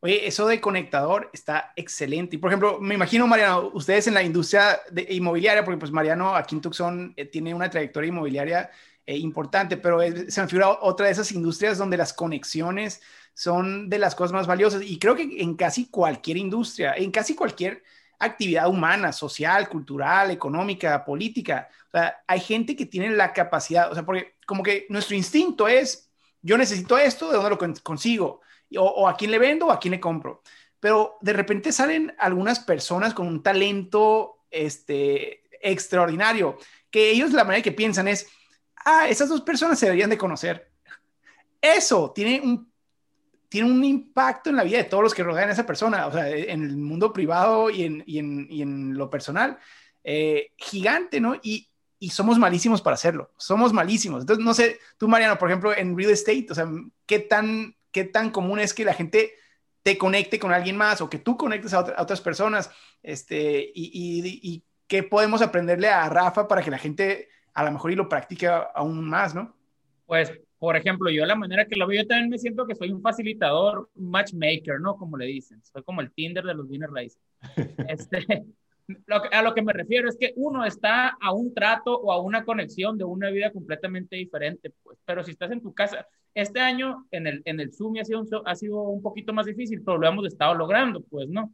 [0.02, 2.36] Oye, eso de conectador está excelente.
[2.36, 6.34] Y por ejemplo, me imagino, Mariano, ustedes en la industria de inmobiliaria, porque pues Mariano
[6.34, 8.70] aquí en Tucson eh, tiene una trayectoria inmobiliaria
[9.06, 13.00] eh, importante, pero se me figura otra de esas industrias donde las conexiones
[13.34, 14.82] son de las cosas más valiosas.
[14.82, 17.82] Y creo que en casi cualquier industria, en casi cualquier
[18.18, 23.94] actividad humana, social, cultural, económica, política, o sea, hay gente que tiene la capacidad, o
[23.94, 26.10] sea, porque como que nuestro instinto es,
[26.42, 28.40] yo necesito esto, ¿de dónde lo consigo?
[28.78, 30.42] o, a quién le vendo o a quién le compro.
[30.78, 36.58] Pero de repente salen algunas personas con un talento este, extraordinario,
[36.90, 38.28] que ellos la manera que piensan es,
[38.84, 40.70] ah, esas dos personas se deberían de conocer.
[41.60, 42.72] Eso tiene un,
[43.48, 46.12] tiene un impacto en la vida de todos los que rodean a esa persona, o
[46.12, 49.58] sea, en el mundo privado y en, y en, y en lo personal,
[50.04, 51.34] eh, gigante, ¿no?
[51.42, 54.22] Y, y somos malísimos para hacerlo, somos malísimos.
[54.22, 56.66] Entonces, no sé, tú, Mariano, por ejemplo, en real estate, o sea,
[57.06, 59.34] ¿qué tan qué tan común es que la gente
[59.82, 62.70] te conecte con alguien más o que tú conectes a, otras personas.
[63.02, 67.96] Este, y, qué podemos aprenderle a Rafa para que la gente a lo mejor y
[67.96, 69.54] lo practique aún más, ¿no?
[70.06, 72.92] Pues, por ejemplo, yo la manera que lo veo, yo también me siento que soy
[72.92, 74.96] un facilitador, matchmaker, ¿no?
[74.96, 75.62] Como le dicen.
[75.64, 77.22] Soy como el Tinder de los bienes raíces.
[77.88, 78.44] Este,
[79.32, 82.44] a lo que me refiero es que uno está a un trato o a una
[82.44, 87.06] conexión de una vida completamente diferente, pues, pero si estás en tu casa, este año
[87.10, 89.98] en el, en el Zoom ha sido, un, ha sido un poquito más difícil, pero
[89.98, 91.52] lo hemos estado logrando, pues, ¿no?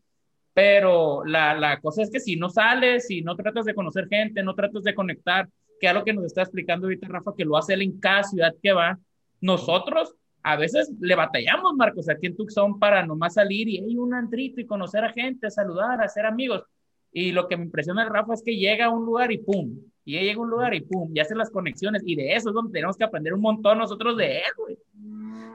[0.52, 4.42] Pero la, la cosa es que si no sales, si no tratas de conocer gente,
[4.42, 5.48] no tratas de conectar,
[5.80, 8.22] que es lo que nos está explicando ahorita Rafa, que lo hace él en cada
[8.22, 8.98] ciudad que va,
[9.40, 14.14] nosotros a veces le batallamos, Marcos, aquí en Tucson para nomás salir y hay un
[14.14, 16.64] antrito y conocer a gente, saludar, hacer amigos
[17.12, 19.74] y lo que me impresiona Rafa es que llega a un lugar y pum,
[20.06, 22.54] y llega a un lugar y pum, y hace las conexiones, y de eso es
[22.54, 24.78] donde tenemos que aprender un montón nosotros de él, güey.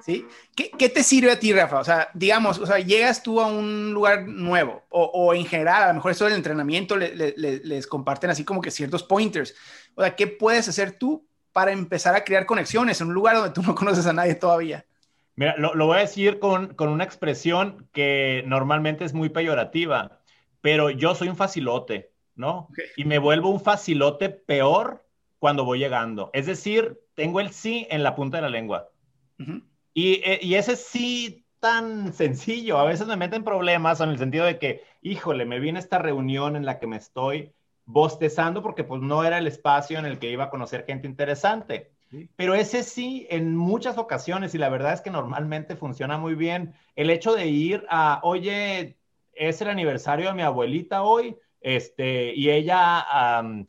[0.01, 0.27] ¿Sí?
[0.55, 1.79] ¿Qué, ¿Qué, te sirve a ti, Rafa?
[1.79, 5.83] O sea, digamos, o sea, llegas tú a un lugar nuevo, o, o en general,
[5.83, 9.55] a lo mejor eso del entrenamiento le, le, les comparten así como que ciertos pointers.
[9.95, 13.51] O sea, ¿qué puedes hacer tú para empezar a crear conexiones en un lugar donde
[13.51, 14.85] tú no conoces a nadie todavía?
[15.37, 20.21] Mira, lo, lo voy a decir con, con una expresión que normalmente es muy peyorativa
[20.61, 22.69] pero yo soy un facilote, ¿no?
[22.95, 25.05] Y me vuelvo un facilote peor
[25.39, 26.29] cuando voy llegando.
[26.33, 28.89] Es decir, tengo el sí en la punta de la lengua.
[29.93, 34.45] y, eh, y, ese sí tan sencillo, a veces me meten problemas en el sentido
[34.45, 37.53] de que, híjole, me viene esta reunión en la que me estoy
[37.85, 41.91] bostezando porque pues no era el espacio en el que iba a conocer gente interesante.
[42.35, 46.73] Pero ese sí, en muchas ocasiones, y la verdad es que normalmente funciona muy bien,
[46.95, 48.97] el hecho de ir a, oye,
[49.33, 53.05] es el aniversario de mi abuelita hoy, este, y ella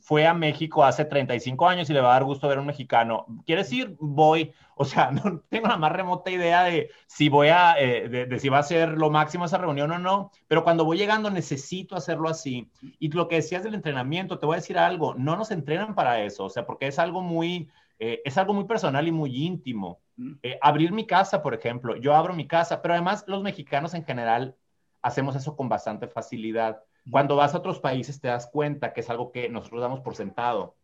[0.00, 2.66] fue a México hace 35 años y le va a dar gusto ver a un
[2.66, 3.26] mexicano.
[3.46, 3.96] ¿Quieres ir?
[4.00, 4.52] Voy.
[4.74, 8.48] O sea, no tengo la más remota idea de si voy a, eh, de, si
[8.48, 12.28] va a ser lo máximo esa reunión o no, pero cuando voy llegando necesito hacerlo
[12.28, 12.68] así.
[12.98, 16.24] Y lo que decías del entrenamiento, te voy a decir algo, no nos entrenan para
[16.24, 17.68] eso, o sea, porque es algo muy,
[18.00, 20.00] eh, es algo muy personal y muy íntimo.
[20.16, 20.32] Mm.
[20.42, 24.04] Eh, abrir mi casa, por ejemplo, yo abro mi casa, pero además los mexicanos en
[24.04, 24.56] general
[25.02, 26.82] hacemos eso con bastante facilidad.
[27.10, 30.14] Cuando vas a otros países te das cuenta que es algo que nosotros damos por
[30.14, 30.76] sentado,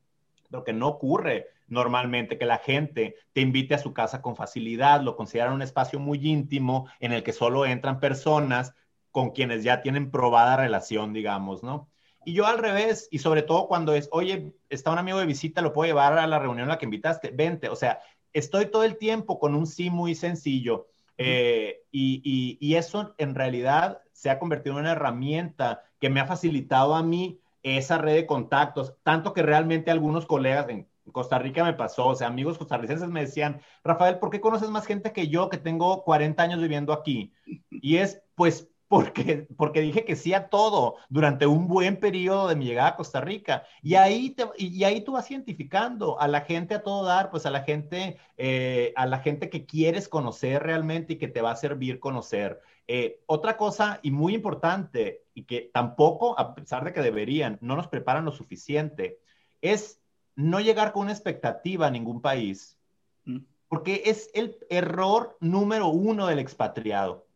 [0.50, 5.02] pero que no ocurre normalmente, que la gente te invite a su casa con facilidad,
[5.02, 8.74] lo consideran un espacio muy íntimo en el que solo entran personas
[9.10, 11.88] con quienes ya tienen probada relación, digamos, ¿no?
[12.24, 15.62] Y yo al revés, y sobre todo cuando es, oye, está un amigo de visita,
[15.62, 18.00] lo puedo llevar a la reunión a la que invitaste, vente, o sea,
[18.32, 20.88] estoy todo el tiempo con un sí muy sencillo.
[21.20, 26.26] Eh, y, y, eso en realidad se ha convertido en una herramienta que me ha
[26.26, 31.64] facilitado a mí esa red de contactos, tanto que realmente algunos colegas en Costa Rica
[31.64, 35.28] me pasó, o sea, amigos costarricenses me decían, Rafael, ¿por qué conoces más gente que
[35.28, 37.32] yo que tengo 40 años viviendo aquí?
[37.70, 42.56] Y es, pues, porque, porque dije que sí a todo durante un buen periodo de
[42.56, 43.64] mi llegada a Costa Rica.
[43.82, 47.50] Y ahí, y, ahí tú vas identificando a la gente a todo dar, pues a
[47.50, 51.56] la gente, eh, a la gente que quieres conocer realmente y que te va a
[51.56, 52.60] servir conocer.
[52.90, 57.76] Eh, otra cosa y muy importante, y que tampoco, a pesar de que deberían, no
[57.76, 59.20] nos preparan lo suficiente,
[59.60, 60.00] es
[60.34, 62.78] no llegar con una expectativa a ningún país,
[63.26, 63.40] mm.
[63.68, 67.26] porque es el error número uno del expatriado.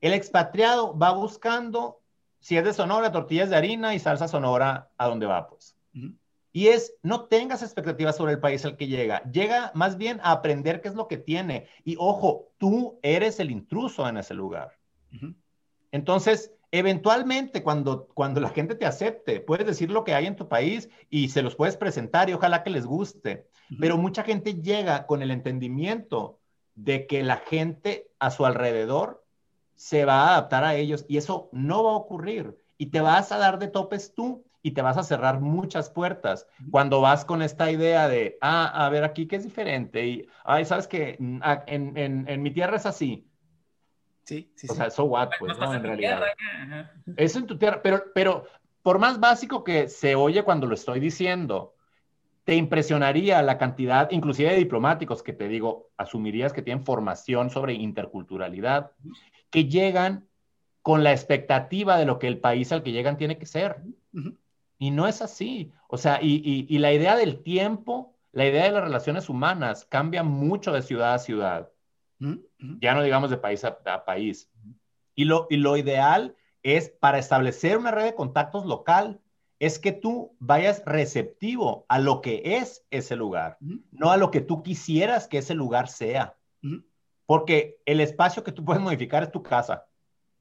[0.00, 2.00] El expatriado va buscando,
[2.40, 5.76] si es de Sonora, tortillas de harina y salsa sonora a donde va, pues.
[6.52, 9.22] Y es, no tengas expectativas sobre el país al que llega.
[9.30, 11.68] Llega más bien a aprender qué es lo que tiene.
[11.84, 14.72] Y ojo, tú eres el intruso en ese lugar.
[15.92, 20.48] Entonces, eventualmente, cuando, cuando la gente te acepte, puedes decir lo que hay en tu
[20.48, 23.48] país y se los puedes presentar y ojalá que les guste.
[23.80, 26.38] Pero mucha gente llega con el entendimiento
[26.74, 29.24] de que la gente a su alrededor
[29.74, 32.56] se va a adaptar a ellos y eso no va a ocurrir.
[32.78, 36.46] Y te vas a dar de topes tú y te vas a cerrar muchas puertas.
[36.70, 40.64] Cuando vas con esta idea de, ah, a ver, aquí que es diferente, y, ay,
[40.64, 43.28] sabes que mm, en, en, en, mi tierra es así.
[44.26, 44.66] Sí, sí.
[44.68, 45.72] O sea, so what, pues, ¿no?
[45.72, 46.20] En realidad.
[47.16, 48.44] Eso en tu tierra, pero, pero
[48.82, 51.76] por más básico que se oye cuando lo estoy diciendo,
[52.42, 57.74] te impresionaría la cantidad, inclusive de diplomáticos que te digo, asumirías que tienen formación sobre
[57.74, 58.90] interculturalidad,
[59.50, 60.28] que llegan
[60.82, 63.82] con la expectativa de lo que el país al que llegan tiene que ser.
[64.78, 65.72] Y no es así.
[65.88, 70.72] O sea, y, la idea del tiempo, la idea de las relaciones humanas cambia mucho
[70.72, 71.70] de ciudad a ciudad.
[72.18, 74.50] Ya no digamos de país a, país.
[75.14, 79.20] Y lo, y lo ideal es para establecer una red de contactos local,
[79.58, 83.56] es que tú vayas receptivo a lo que es ese lugar,
[83.90, 86.36] no a lo que tú quisieras que ese lugar sea.
[87.24, 89.86] Porque el espacio que tú puedes modificar es tu casa.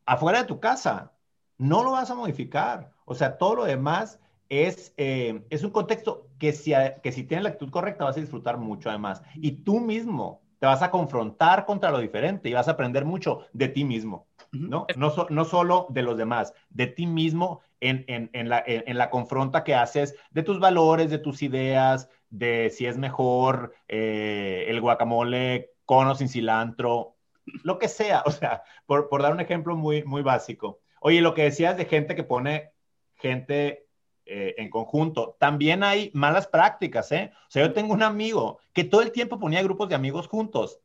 [0.06, 1.14] Afuera de tu casa,
[1.58, 2.92] no lo vas a modificar.
[3.06, 7.44] O sea, todo lo demás es, eh, es un contexto que si, que si tienes
[7.44, 9.24] la actitud correcta vas a disfrutar mucho además.
[9.36, 13.46] Y tú mismo te vas a confrontar contra lo diferente y vas a aprender mucho
[13.54, 14.86] de ti mismo, ¿no?
[14.96, 19.10] No, no solo de los demás, de ti mismo en, en, en, la, en, la,
[19.10, 24.82] confronta que haces de tus valores, de tus ideas, de si es mejor eh, el
[24.82, 27.16] guacamole con o sin cilantro,
[27.64, 30.80] lo que sea, o sea, por, por dar un ejemplo muy, muy básico.
[31.02, 32.72] Oye, lo que decías de gente que pone
[33.16, 33.85] gente
[34.28, 35.36] eh, en conjunto.
[35.40, 37.32] También hay malas prácticas, ¿eh?
[37.48, 40.80] O sea, yo tengo un amigo que todo el tiempo ponía grupos de amigos juntos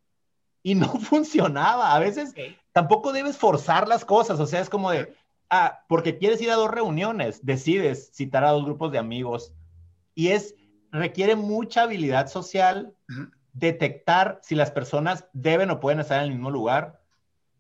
[0.62, 1.94] y no funcionaba.
[1.94, 2.34] A veces
[2.72, 5.14] tampoco debes forzar las cosas, o sea, es como de,
[5.48, 9.54] ah, porque quieres ir a dos reuniones, decides citar a dos grupos de amigos
[10.14, 10.54] y es,
[10.92, 12.94] requiere mucha habilidad social
[13.52, 17.00] detectar si las personas deben o pueden estar en el mismo lugar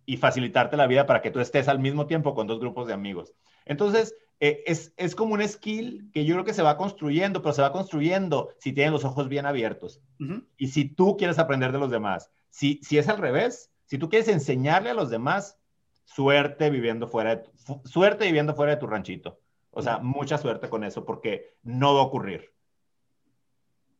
[0.04, 2.92] y facilitarte la vida para que tú estés al mismo tiempo con dos grupos de
[2.92, 3.32] amigos.
[3.64, 7.52] Entonces, eh, es, es, como un skill que yo creo que se va construyendo, pero
[7.52, 10.00] se va construyendo si tienes los ojos bien abiertos
[10.56, 12.30] y si tú quieres aprender de los demás.
[12.48, 15.58] Si, si es al revés, si tú quieres enseñarle a los demás,
[16.04, 19.38] suerte viviendo fuera de tu, suerte viviendo fuera de tu ranchito.
[19.72, 22.50] O sea, mucha suerte con eso porque no va a ocurrir.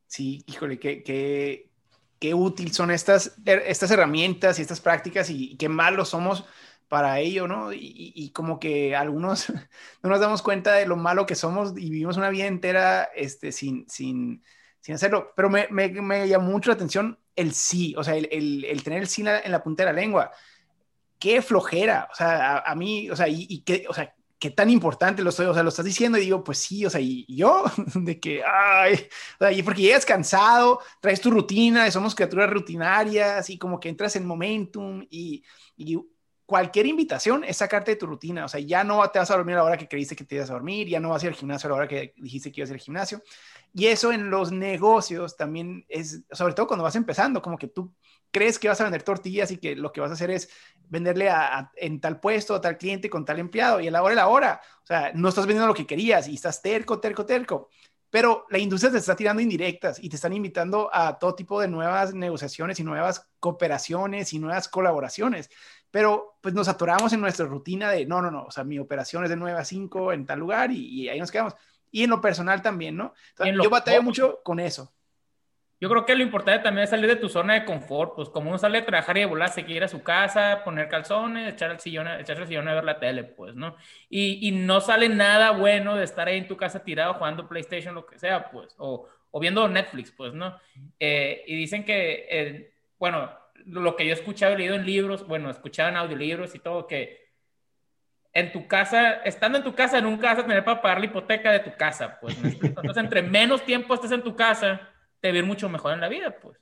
[0.07, 1.69] Sí, híjole, qué, qué,
[2.19, 6.45] qué útil son estas, estas herramientas y estas prácticas y, y qué malos somos
[6.91, 7.71] para ello, ¿no?
[7.71, 9.47] Y, como que algunos
[10.03, 13.53] no nos damos cuenta de lo malo que somos y vivimos una vida entera este,
[13.53, 14.43] sin, sin,
[14.81, 15.31] sin hacerlo.
[15.33, 18.27] Pero me, me, me, mucho la atención el sí, o sea, el,
[18.65, 20.31] el, tener el sí en la, punta de la lengua.
[21.17, 25.23] Qué flojera, o sea, a, mí, o sea, y, qué, o sea, qué tan importante
[25.23, 27.63] lo estoy, o sea, lo estás diciendo y digo, pues sí, o sea, y, yo,
[27.95, 28.95] de que, ay,
[29.39, 33.87] o sea, y porque llegas cansado, traes tu rutina, somos criaturas rutinarias y como que
[33.87, 35.41] entras en momentum y
[36.51, 38.43] cualquier invitación es sacarte de tu rutina.
[38.43, 40.35] O sea, ya no te vas a dormir a la hora que creíste que te
[40.35, 42.51] ibas a dormir, ya no vas a ir al gimnasio a la hora que dijiste
[42.51, 43.23] que ibas a ir al gimnasio.
[43.73, 47.95] Y eso en los negocios también es, sobre todo cuando vas empezando, como que tú
[48.31, 50.49] crees que vas a vender tortillas y que lo que vas a hacer es
[50.89, 54.09] venderle a, en tal puesto, a tal cliente, con tal empleado, y a la hora
[54.09, 54.61] de la hora.
[54.83, 57.69] O sea, no estás vendiendo lo que querías y estás terco, terco, terco.
[58.09, 61.69] Pero la industria te está tirando indirectas y te están invitando a todo tipo de
[61.69, 65.49] nuevas negociaciones y nuevas cooperaciones y nuevas colaboraciones
[65.91, 69.23] pero pues nos atoramos en nuestra rutina de, no, no, no, o sea, mi operación
[69.23, 71.53] es de 9 a 5 en tal lugar y, ahí nos quedamos.
[71.91, 73.13] Y en lo personal también, ¿no?
[73.61, 74.93] yo batallo mucho con eso.
[75.81, 78.49] Yo creo que lo importante también es salir de tu zona de confort, pues como
[78.49, 81.51] uno sale a trabajar y de volar, se quiere ir a su casa, poner calzones,
[81.51, 83.75] echar el sillón, echar el sillón a ver la tele, pues, ¿no?
[84.07, 87.95] Y, y, no sale nada bueno de estar ahí en tu casa tirado jugando PlayStation,
[87.95, 90.55] lo que sea, pues, o, o viendo Netflix, pues, ¿no?
[90.99, 93.31] Eh, y dicen que, eh, bueno,
[93.65, 96.87] lo que yo he escuchado y leído en libros, bueno, escuchado en audiolibros y todo,
[96.87, 97.21] que
[98.33, 101.51] en tu casa, estando en tu casa, nunca vas a tener para pagar la hipoteca
[101.51, 102.37] de tu casa, pues.
[102.43, 104.89] Entonces, entre menos tiempo estés en tu casa,
[105.19, 106.57] te va mucho mejor en la vida, pues.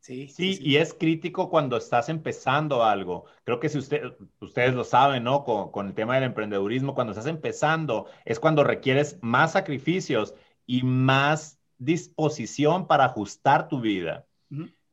[0.00, 3.26] Sí, sí, y es crítico cuando estás empezando algo.
[3.44, 4.04] Creo que si usted,
[4.40, 5.44] ustedes lo saben, ¿no?
[5.44, 10.34] Con, con, el tema del emprendedurismo, cuando estás empezando, es cuando requieres más sacrificios
[10.66, 14.26] y más disposición para ajustar tu vida.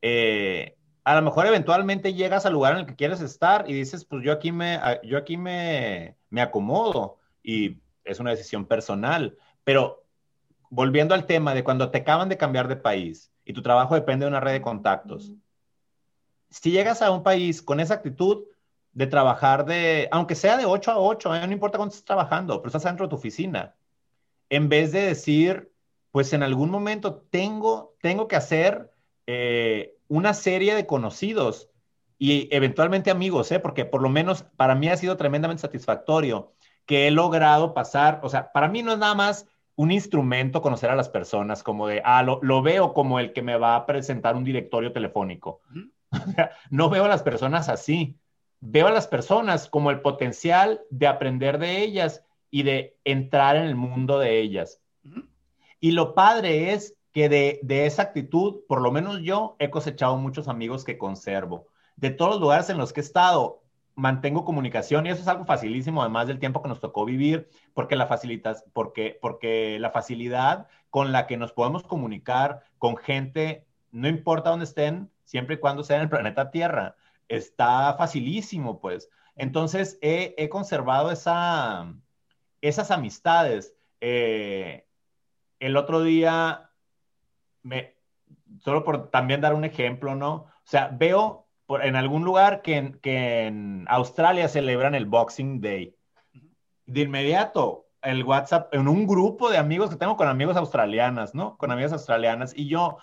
[0.02, 0.75] eh,
[1.06, 4.24] a lo mejor eventualmente llegas al lugar en el que quieres estar y dices, pues
[4.24, 10.04] yo aquí me, yo aquí me, me acomodo y es una decisión personal, pero
[10.68, 14.24] volviendo al tema de cuando te acaban de cambiar de país y tu trabajo depende
[14.24, 15.30] de una red de contactos,
[16.50, 18.42] si llegas a un país con esa actitud
[18.90, 21.46] de trabajar de, aunque sea de 8 a 8, ¿eh?
[21.46, 23.76] no importa cuánto estés trabajando, pero estás dentro de tu oficina,
[24.50, 25.70] en vez de decir,
[26.10, 28.90] pues en algún momento tengo, tengo que hacer
[29.28, 31.70] eh, una serie de conocidos
[32.18, 33.60] y eventualmente amigos, ¿eh?
[33.60, 36.52] porque por lo menos para mí ha sido tremendamente satisfactorio
[36.86, 40.90] que he logrado pasar, o sea, para mí no es nada más un instrumento conocer
[40.90, 43.86] a las personas, como de, ah, lo, lo veo como el que me va a
[43.86, 45.60] presentar un directorio telefónico.
[46.70, 48.16] no veo a las personas así,
[48.60, 53.64] veo a las personas como el potencial de aprender de ellas y de entrar en
[53.64, 54.80] el mundo de ellas.
[55.78, 60.18] Y lo padre es que de, de, esa actitud, por lo menos yo he cosechado
[60.18, 61.66] muchos amigos que conservo.
[61.96, 63.62] De todos los lugares en los que he estado,
[63.94, 67.96] mantengo comunicación y eso es algo facilísimo, además del tiempo que nos tocó vivir, porque
[67.96, 74.08] la, facilitas, porque, porque la facilidad con la que nos podemos comunicar con gente, no
[74.08, 76.96] importa dónde estén, siempre y cuando sea en el planeta Tierra,
[77.28, 79.08] está facilísimo, pues.
[79.36, 81.94] Entonces, he, conservado esa,
[82.60, 83.74] esas amistades.
[84.02, 84.86] Eh,
[85.60, 86.65] el otro día,
[88.60, 90.32] solo por también dar un ejemplo, ¿no?
[90.34, 95.96] O sea, veo en algún lugar que en, que en Australia celebran el Boxing Day.
[96.86, 101.56] De inmediato, el WhatsApp, en un grupo de amigos que tengo con amigos australianas, ¿no?
[101.56, 102.52] Con amigas australianas.
[102.56, 102.98] Y yo,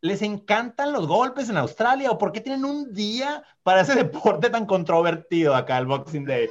[0.00, 4.50] les encantan los golpes en Australia o por qué tienen un día para ese deporte
[4.50, 6.48] tan controvertido acá, el Boxing Day.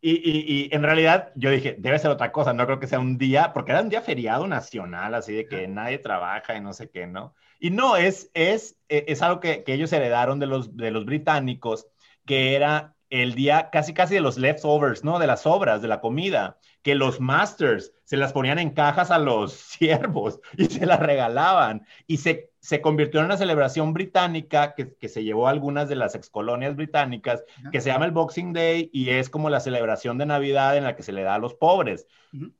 [0.00, 3.00] Y, y, y, en realidad yo dije, debe ser otra cosa, no creo que sea
[3.00, 6.72] un día, porque era un día feriado nacional, así de que nadie trabaja y no
[6.72, 7.34] sé qué, ¿no?
[7.58, 11.04] Y no, es, es, e, es algo que, que ellos heredaron de los, de los
[11.04, 11.88] británicos,
[12.24, 15.18] que era el día casi casi de los leftovers, ¿no?
[15.18, 19.18] De las sobras, de la comida, que los masters se las ponían en cajas a
[19.18, 21.86] los siervos y se las regalaban.
[22.06, 25.96] Y se, se convirtió en una celebración británica que, que se llevó a algunas de
[25.96, 27.42] las excolonias británicas,
[27.72, 30.94] que se llama el Boxing Day y es como la celebración de Navidad en la
[30.94, 32.06] que se le da a los pobres.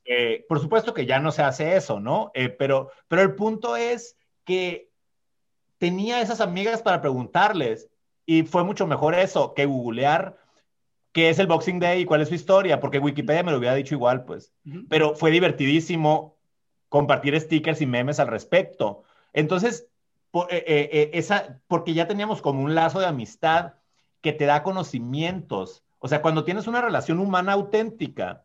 [0.07, 2.31] eh, por supuesto que ya no se hace eso, ¿no?
[2.33, 4.89] Eh, pero, pero el punto es que
[5.77, 7.91] tenía esas amigas para preguntarles
[8.25, 10.39] y fue mucho mejor eso que googlear
[11.13, 13.75] qué es el Boxing Day y cuál es su historia, porque Wikipedia me lo hubiera
[13.75, 14.55] dicho igual, pues.
[14.65, 14.87] Uh -huh.
[14.89, 16.39] Pero fue divertidísimo
[16.89, 19.03] compartir stickers y memes al respecto.
[19.35, 19.87] Entonces,
[20.31, 23.75] por, eh, eh, esa, porque ya teníamos como un lazo de amistad
[24.21, 25.85] que te da conocimientos.
[25.99, 28.45] O sea, cuando tienes una relación humana auténtica,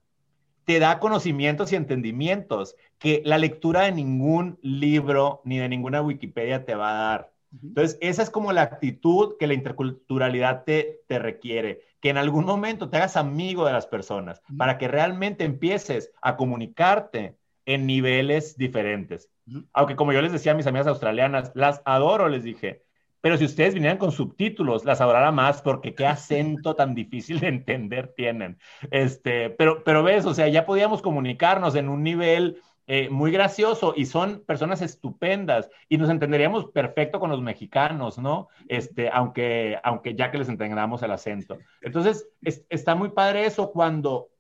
[0.65, 6.65] te da conocimientos y entendimientos que la lectura de ningún libro ni de ninguna Wikipedia
[6.65, 7.33] te va a dar.
[7.61, 12.45] Entonces, esa es como la actitud que la interculturalidad te, te, requiere, que en algún
[12.45, 18.57] momento te hagas amigo de las personas para que realmente empieces a comunicarte en niveles
[18.57, 19.29] diferentes.
[19.73, 22.83] Aunque como yo les decía a mis amigas australianas, las adoro, les dije,
[23.23, 27.47] pero si ustedes vinieran con subtítulos, las adorara más porque qué acento tan difícil de
[27.47, 28.59] entender tienen.
[28.91, 33.93] Este, pero, pero ves, o sea, ya podíamos comunicarnos en un nivel eh, muy gracioso
[33.95, 38.49] y son personas estupendas y nos entenderíamos perfecto con los mexicanos, ¿no?
[38.67, 41.57] Este, aunque, aunque ya que les entendamos el acento.
[41.81, 44.32] Entonces, es, está muy padre eso cuando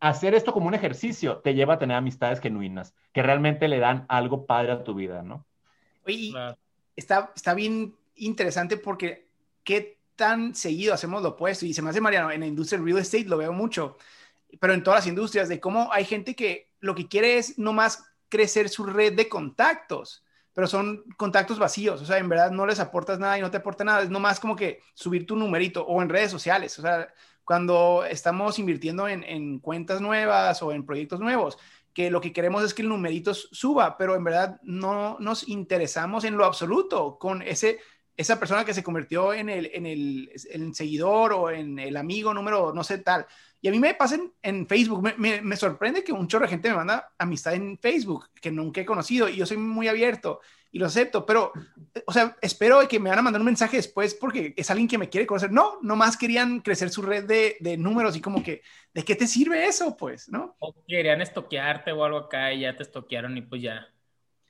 [0.00, 4.06] hacer esto como un ejercicio te lleva a tener amistades genuinas, que realmente le dan
[4.08, 5.46] algo padre a tu vida, ¿no?
[6.06, 6.58] Oye, claro.
[6.96, 9.28] está, está bien interesante porque
[9.62, 11.66] qué tan seguido hacemos lo opuesto.
[11.66, 13.96] Y se me hace, Mariano, en la industria del real estate lo veo mucho,
[14.58, 18.04] pero en todas las industrias, de cómo hay gente que lo que quiere es nomás
[18.28, 22.80] crecer su red de contactos, pero son contactos vacíos, o sea, en verdad no les
[22.80, 26.02] aportas nada y no te aporta nada, es nomás como que subir tu numerito o
[26.02, 27.08] en redes sociales, o sea,
[27.50, 31.58] cuando estamos invirtiendo en, en cuentas nuevas o en proyectos nuevos,
[31.92, 36.22] que lo que queremos es que el numerito suba, pero en verdad no nos interesamos
[36.22, 37.80] en lo absoluto con ese
[38.20, 40.30] esa persona que se convirtió en el, en el,
[40.74, 43.26] seguidor o en el amigo número no sé tal.
[43.62, 46.50] Y a mí me pasa en, Facebook, me, me, me, sorprende que un chorro de
[46.50, 50.40] gente me manda amistad en Facebook que nunca he conocido y yo soy muy abierto
[50.72, 51.52] y lo acepto, pero,
[52.06, 54.98] o sea, espero que me van a mandar un mensaje después porque es alguien que
[54.98, 55.50] me quiere conocer.
[55.50, 58.62] No, nomás querían crecer su red de, de números y como que,
[58.94, 59.96] ¿de qué te sirve eso?
[59.96, 60.56] Pues, ¿no?
[60.60, 63.88] O querían estoquearte o algo acá y ya te estoquearon y pues ya.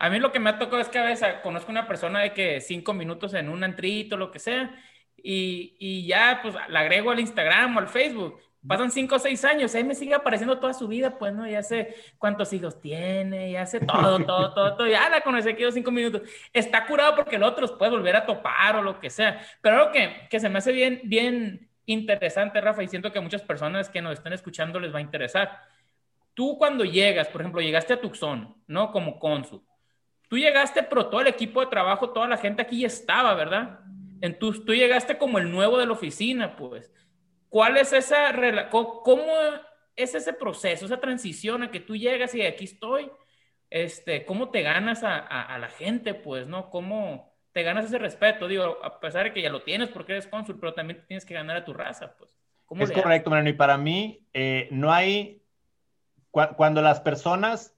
[0.01, 2.33] A mí lo que me ha tocado es que a veces conozco una persona de
[2.33, 4.75] que cinco minutos en un antrito, lo que sea,
[5.15, 8.41] y, y ya pues la agrego al Instagram o al Facebook.
[8.67, 11.47] Pasan cinco o seis años, ahí me sigue apareciendo toda su vida, pues, ¿no?
[11.47, 14.87] Ya sé cuántos hijos tiene, ya sé todo, todo, todo, todo.
[14.87, 16.23] Ya la conocí aquí dos cinco minutos.
[16.53, 19.41] Está curado porque el otro puede volver a topar o lo que sea.
[19.61, 23.23] Pero algo que, que se me hace bien, bien interesante, Rafa, y siento que a
[23.23, 25.61] muchas personas que nos están escuchando les va a interesar
[26.35, 28.93] tú cuando llegas, por ejemplo, llegaste a Tucson, ¿no?
[28.93, 29.63] Como cónsul.
[30.31, 33.81] Tú llegaste, pero todo el equipo de trabajo, toda la gente aquí ya estaba, ¿verdad?
[34.21, 36.95] Entonces, tú llegaste como el nuevo de la oficina, pues.
[37.49, 39.25] ¿Cuál es esa, cómo
[39.97, 43.11] es ese proceso, esa transición a que tú llegas y aquí estoy?
[43.71, 46.71] Este, ¿Cómo te ganas a, a la gente, pues, no?
[46.71, 48.47] ¿Cómo te ganas ese respeto?
[48.47, 51.35] Digo, a pesar de que ya lo tienes porque eres cónsul, pero también tienes que
[51.35, 52.39] ganar a tu raza, pues.
[52.79, 55.43] es correcto, Mariano, y para mí eh, no hay,
[56.31, 57.75] cuando las personas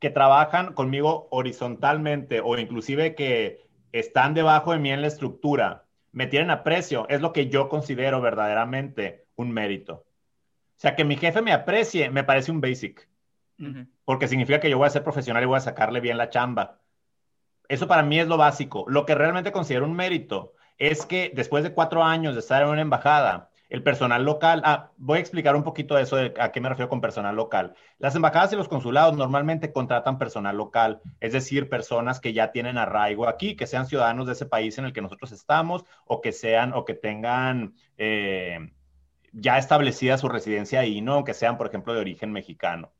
[0.00, 3.60] que trabajan conmigo horizontalmente o inclusive que
[3.92, 8.20] están debajo de mí en la estructura, me tienen aprecio, es lo que yo considero
[8.20, 9.94] verdaderamente un mérito.
[9.94, 13.08] O sea, que mi jefe me aprecie, me parece un basic,
[14.06, 16.80] porque significa que yo voy a ser profesional y voy a sacarle bien la chamba.
[17.68, 18.86] Eso para mí es lo básico.
[18.88, 22.68] Lo que realmente considero un mérito es que después de cuatro años de estar en
[22.68, 26.50] una embajada, el personal local, ah, voy a explicar un poquito de eso, de a
[26.50, 27.74] qué me refiero con personal local.
[27.98, 32.76] Las embajadas y los consulados normalmente contratan personal local, es decir, personas que ya tienen
[32.76, 36.32] arraigo aquí, que sean ciudadanos de ese país en el que nosotros estamos o que
[36.32, 38.58] sean o que tengan eh,
[39.32, 41.24] ya establecida su residencia ahí, ¿no?
[41.24, 42.92] Que sean, por ejemplo, de origen mexicano.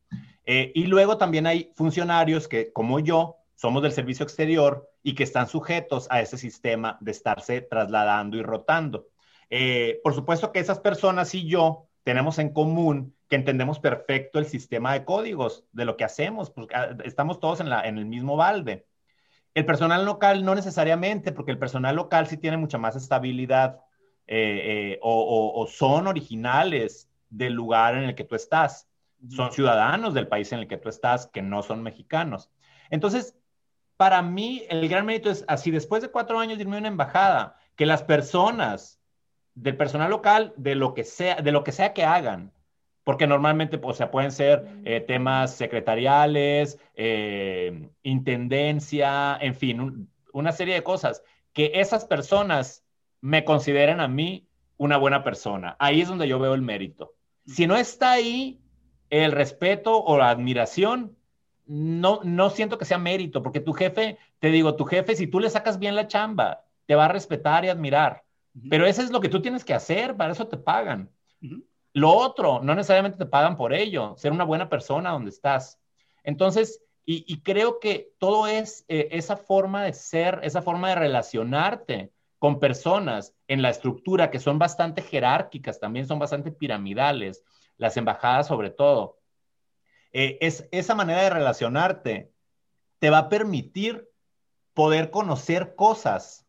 [0.47, 5.25] Eh, y luego también hay funcionarios que, como yo, somos del servicio exterior y que
[5.25, 9.09] están sujetos a ese sistema de estarse trasladando y rotando.
[9.51, 14.47] Eh, por supuesto que esas personas y yo tenemos en común que entendemos perfecto el
[14.47, 18.07] sistema de códigos de lo que hacemos, porque ah, estamos todos en, la, en el
[18.07, 18.87] mismo balde.
[19.55, 23.81] El personal local no necesariamente, porque el personal local sí tiene mucha más estabilidad
[24.27, 28.89] eh, eh, o, son originales del lugar en el que tú estás.
[29.29, 32.49] Son ciudadanos del país en el que tú estás que no son mexicanos.
[32.91, 33.37] Entonces,
[33.97, 36.89] para mí, el gran mérito es así, después de cuatro años de irme a una
[36.89, 39.00] embajada, que las personas
[39.55, 42.53] del personal local, de lo que sea, de lo que, sea que hagan,
[43.05, 50.53] porque normalmente pues, o sea, pueden ser eh, temas secretariales, eh, intendencia, en fin, una
[50.53, 51.23] serie de cosas,
[51.53, 52.85] que esas personas
[53.21, 54.47] me consideren a mí
[54.77, 55.77] una buena persona.
[55.79, 57.15] Ahí es donde yo veo el mérito.
[57.47, 58.61] Si no está ahí
[59.11, 61.17] el respeto o la admiración,
[61.67, 65.39] no, no siento que sea mérito, porque tu jefe, te digo, tu jefe, si tú
[65.41, 68.25] le sacas bien la chamba, te va a respetar y admirar.
[68.69, 71.11] Pero eso es lo que tú tienes que hacer, para eso te pagan.
[71.93, 75.81] Lo otro, no necesariamente te pagan por ello, ser una buena persona donde estás.
[76.25, 82.13] Entonces, y, creo que todo es eh, esa forma de ser, esa forma de relacionarte
[82.39, 87.43] con personas en la estructura que son bastante jerárquicas, también son bastante piramidales,
[87.77, 89.19] las embajadas sobre todo.
[90.13, 92.33] Eh, es esa manera de relacionarte
[93.01, 94.09] te va a permitir
[94.75, 96.47] poder conocer cosas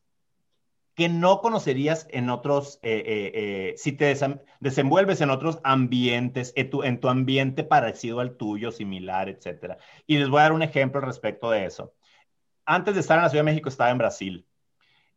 [0.96, 4.16] que no conocerías en otros, eh, eh, eh, si te
[4.60, 9.78] desenvuelves en otros ambientes, en tu, en tu ambiente parecido al tuyo, similar, etc.
[10.06, 11.94] Y les voy a dar un ejemplo respecto de eso.
[12.66, 14.48] Antes de estar en la Ciudad de México estaba en Brasil.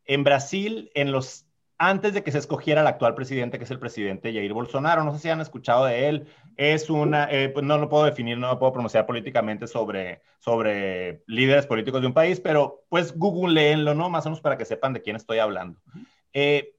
[0.05, 1.44] En Brasil, en los
[1.79, 5.05] antes de que se escogiera el actual presidente, que es el presidente Jair Bolsonaro.
[5.05, 6.27] No sé si han escuchado de él.
[6.57, 11.23] Es una, eh, pues no lo puedo definir, no lo puedo pronunciar políticamente sobre, sobre
[11.27, 14.09] líderes políticos de un país, pero pues googleenlo, ¿no?
[14.09, 15.81] Más o menos para que sepan de quién estoy hablando.
[16.33, 16.75] Eh,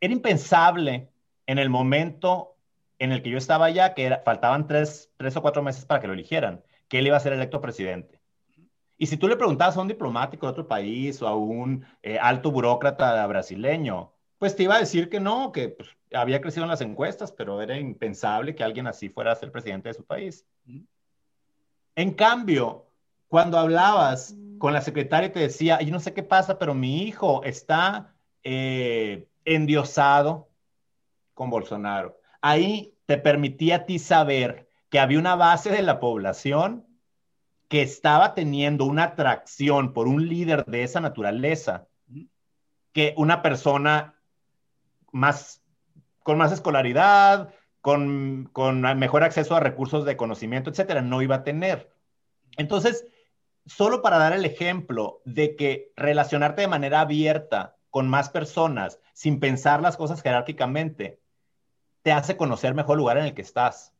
[0.00, 1.10] era impensable
[1.46, 2.56] en el momento
[2.98, 6.00] en el que yo estaba allá, que era, faltaban tres, tres o cuatro meses para
[6.00, 8.20] que lo eligieran, que él iba a ser electo presidente.
[8.98, 12.18] Y si tú le preguntabas a un diplomático de otro país o a un eh,
[12.18, 16.70] alto burócrata brasileño, pues te iba a decir que no, que pues, había crecido en
[16.70, 20.46] las encuestas, pero era impensable que alguien así fuera a ser presidente de su país.
[21.94, 22.86] En cambio,
[23.28, 27.02] cuando hablabas con la secretaria y te decía, yo no sé qué pasa, pero mi
[27.02, 30.48] hijo está eh, endiosado
[31.34, 32.18] con Bolsonaro.
[32.40, 36.86] Ahí te permitía a ti saber que había una base de la población
[37.68, 41.88] que estaba teniendo una atracción por un líder de esa naturaleza
[42.92, 44.15] que una persona
[45.12, 45.62] más,
[46.22, 51.44] con más escolaridad, con, con mejor acceso a recursos de conocimiento, etcétera, no iba a
[51.44, 51.92] tener.
[52.56, 53.06] Entonces,
[53.66, 59.40] solo para dar el ejemplo de que relacionarte de manera abierta con más personas sin
[59.40, 61.20] pensar las cosas jerárquicamente,
[62.02, 63.94] te hace conocer mejor el lugar en el que estás.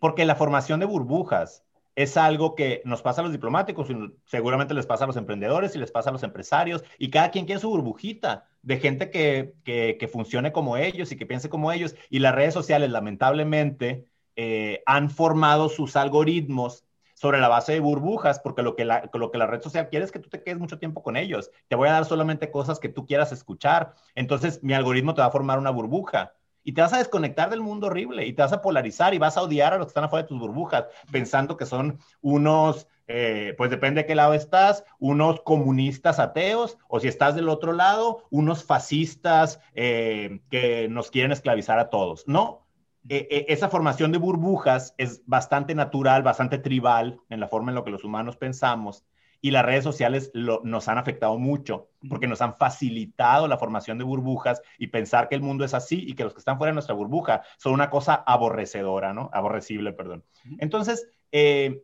[0.00, 3.88] Porque la formación de burbujas es algo que nos pasa a los diplomáticos,
[4.24, 7.44] seguramente les pasa a los emprendedores y les pasa a los empresarios, y cada quien
[7.44, 11.94] quiere su burbujita de gente que, que, funcione como ellos y que piense como ellos.
[12.10, 14.06] Y las redes sociales, lamentablemente,
[14.36, 16.84] eh, han formado sus algoritmos
[17.14, 20.04] sobre la base de burbujas, porque lo que, la, lo que la red social quiere
[20.04, 21.50] es que tú te quedes mucho tiempo con ellos.
[21.68, 23.94] Te voy a dar solamente cosas que tú quieras escuchar.
[24.14, 26.34] Entonces, mi algoritmo te va a formar una burbuja.
[26.64, 29.36] y te vas a desconectar del mundo horrible y te vas a polarizar y vas
[29.36, 33.54] a odiar a los que están afuera de tus burbujas, pensando que son unos, eh,
[33.58, 38.24] pues depende de qué lado estás, unos comunistas ateos o si estás del otro lado,
[38.30, 42.26] unos fascistas eh, que nos quieren esclavizar a todos.
[42.26, 42.66] No,
[43.06, 47.74] e, e, esa formación de burbujas es bastante natural, bastante tribal en la forma en
[47.74, 49.04] la que los humanos pensamos
[49.42, 54.04] y las redes sociales nos han afectado mucho porque nos han facilitado la formación de
[54.04, 56.74] burbujas y pensar que el mundo es así y que los que están fuera de
[56.74, 59.28] nuestra burbuja son una cosa aborrecedora, ¿no?
[59.34, 60.24] Aborrecible, perdón.
[60.58, 61.82] Entonces, eh,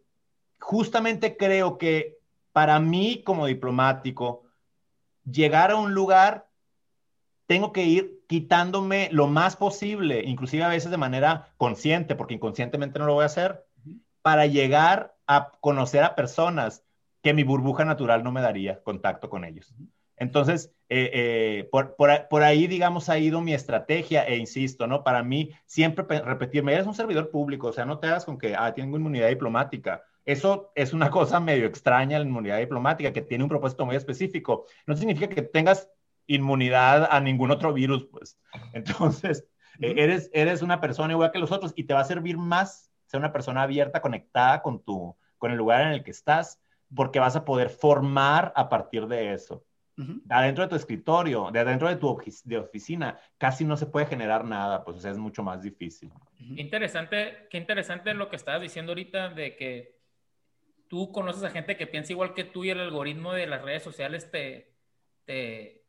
[0.60, 2.18] justamente creo que
[2.52, 4.44] para mí como diplomático,
[5.24, 6.48] llegar a un lugar,
[7.46, 12.98] tengo que ir quitándome lo más posible, inclusive a veces de manera consciente, porque inconscientemente
[12.98, 13.64] no lo voy a hacer,
[14.22, 16.84] para llegar a conocer a personas
[17.22, 19.74] que mi burbuja natural no me daría contacto con ellos.
[20.16, 25.04] Entonces, eh, eh, por, ahí, digamos, ha ido mi estrategia e insisto, ¿no?
[25.04, 28.54] Para mí, siempre repetirme, eres un servidor público, o sea, no te hagas con que,
[28.56, 30.02] ah, tengo inmunidad diplomática.
[30.28, 34.66] Eso es una cosa medio extraña, la inmunidad diplomática, que tiene un propósito muy específico.
[34.86, 35.88] No significa que tengas
[36.26, 38.38] inmunidad a ningún otro virus, pues.
[38.74, 39.46] Entonces,
[39.80, 42.92] eh, eres, eres una persona igual que los otros y te va a servir más
[43.06, 46.60] ser una persona abierta, conectada con, tu, con el lugar en el que estás,
[46.94, 49.64] porque vas a poder formar a partir de eso.
[50.28, 54.44] Adentro de tu escritorio, de adentro de tu de oficina, casi no se puede generar
[54.44, 56.12] nada, pues o sea, es mucho más difícil.
[56.36, 59.97] Qué interesante, qué interesante lo que estabas diciendo ahorita de que
[60.88, 63.82] tú conoces a gente que piensa igual que tú y el algoritmo de las redes
[63.82, 64.72] sociales te,
[65.24, 65.84] te,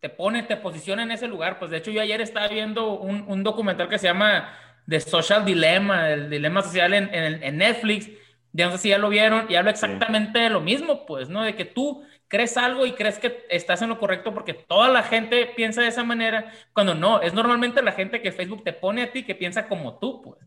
[0.00, 1.58] te pone, te posiciona en ese lugar.
[1.58, 4.56] Pues de hecho yo ayer estaba viendo un, un documental que se llama
[4.88, 8.10] The Social Dilemma, el dilema social en, en, en Netflix
[8.52, 11.42] ya no sé si ya lo vieron y habla exactamente de lo mismo, pues, ¿no?
[11.42, 15.02] De que tú crees algo y crees que estás en lo correcto porque toda la
[15.02, 19.02] gente piensa de esa manera, cuando no, es normalmente la gente que Facebook te pone
[19.02, 20.38] a ti que piensa como tú, pues.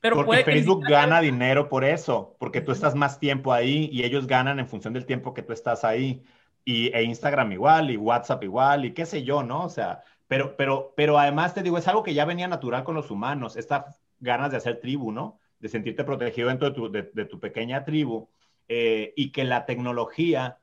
[0.00, 4.26] Pero porque Facebook gana dinero por eso, porque tú estás más tiempo ahí y ellos
[4.26, 6.22] ganan en función del tiempo que tú estás ahí.
[6.64, 9.64] Y e Instagram igual, y WhatsApp igual, y qué sé yo, ¿no?
[9.64, 12.94] O sea, pero, pero, pero además te digo, es algo que ya venía natural con
[12.94, 15.40] los humanos, estas ganas de hacer tribu, ¿no?
[15.60, 18.28] de sentirte protegido dentro de tu, pequeña tribu
[18.68, 20.58] eh, y que la tecnología,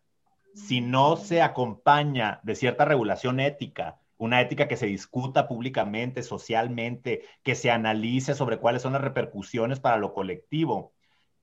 [0.54, 7.24] si no se acompaña de cierta regulación ética, una ética que se discuta públicamente, socialmente,
[7.44, 10.94] que se analice sobre cuáles son las repercusiones para lo colectivo,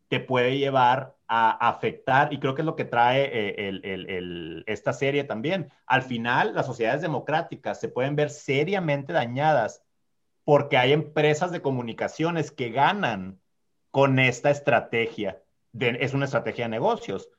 [0.09, 5.25] te puede llevar a afectar, y creo que es lo que trae eh, esta serie
[5.25, 5.73] también.
[5.87, 9.83] Al final, las sociedades democráticas se pueden ver seriamente dañadas
[10.45, 13.41] porque hay empresas de comunicaciones que ganan
[13.91, 15.43] con esta estrategia.
[15.79, 17.31] es una estrategia de negocios.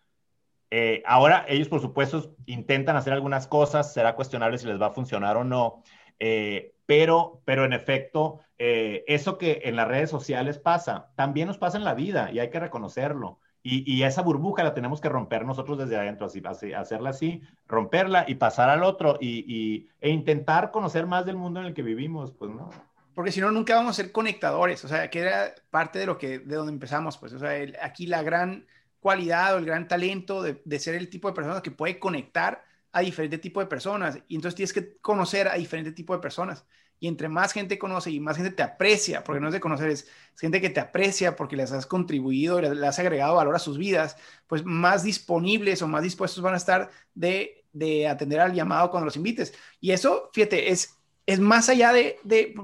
[0.75, 4.89] Eh, ahora ellos, por supuesto, intentan hacer algunas cosas, será cuestionable si les va a
[4.89, 5.83] funcionar o no,
[6.17, 11.59] eh, pero, pero en efecto, eh, eso que en las redes sociales pasa, también nos
[11.59, 13.39] pasa en la vida y hay que reconocerlo.
[13.61, 18.35] Y, esa burbuja la tenemos que romper nosotros desde adentro, así, hacerla así, romperla y
[18.35, 22.49] pasar al otro y, e intentar conocer más del mundo en el que vivimos, pues,
[22.49, 22.71] ¿no?
[23.13, 26.17] porque si no, nunca vamos a ser conectadores, o sea, que era parte de lo
[26.17, 27.51] que, de donde empezamos, pues, o sea,
[27.83, 28.65] aquí la gran
[29.03, 32.63] cualidad o el gran talento de, de, ser el tipo de personas que puede conectar
[32.91, 36.65] a diferente tipo de personas, y entonces tienes que conocer a diferente tipo de personas,
[36.99, 39.89] y entre más gente conoce y más gente te aprecia, porque no es de conocer,
[39.89, 40.07] es,
[40.39, 43.77] gente que te aprecia porque les has contribuido, les, les has agregado valor a sus
[43.77, 44.15] vidas,
[44.47, 49.05] pues más disponibles o más dispuestos van a estar de, de atender al llamado cuando
[49.05, 52.19] los invites, y eso, fíjate, es es más allá de,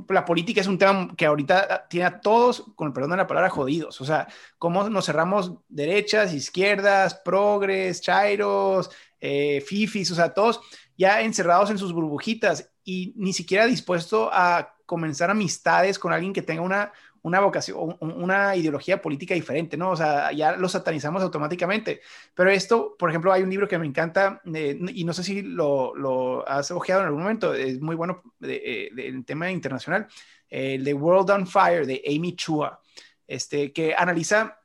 [0.09, 3.27] la política, es un tema que ahorita tiene a todos, con el perdón de la
[3.27, 4.01] palabra, jodidos.
[4.01, 8.89] O sea, cómo nos cerramos derechas, izquierdas, progres, chairos,
[9.21, 10.59] eh, fifis, o sea, todos
[10.97, 16.41] ya encerrados en sus burbujitas y ni siquiera dispuesto a comenzar amistades con alguien que
[16.41, 16.91] tenga una,
[17.29, 19.91] una vocación, una ideología política diferente, ¿no?
[19.91, 22.01] O sea, ya lo satanizamos automáticamente.
[22.33, 25.41] Pero esto, por ejemplo, hay un libro que me encanta eh, y no sé si
[25.41, 30.07] lo, lo, has ojeado en algún momento, es muy bueno eh, del tema internacional,
[30.49, 32.81] el The World on Fire de Amy Chua,
[33.27, 34.59] este, que analiza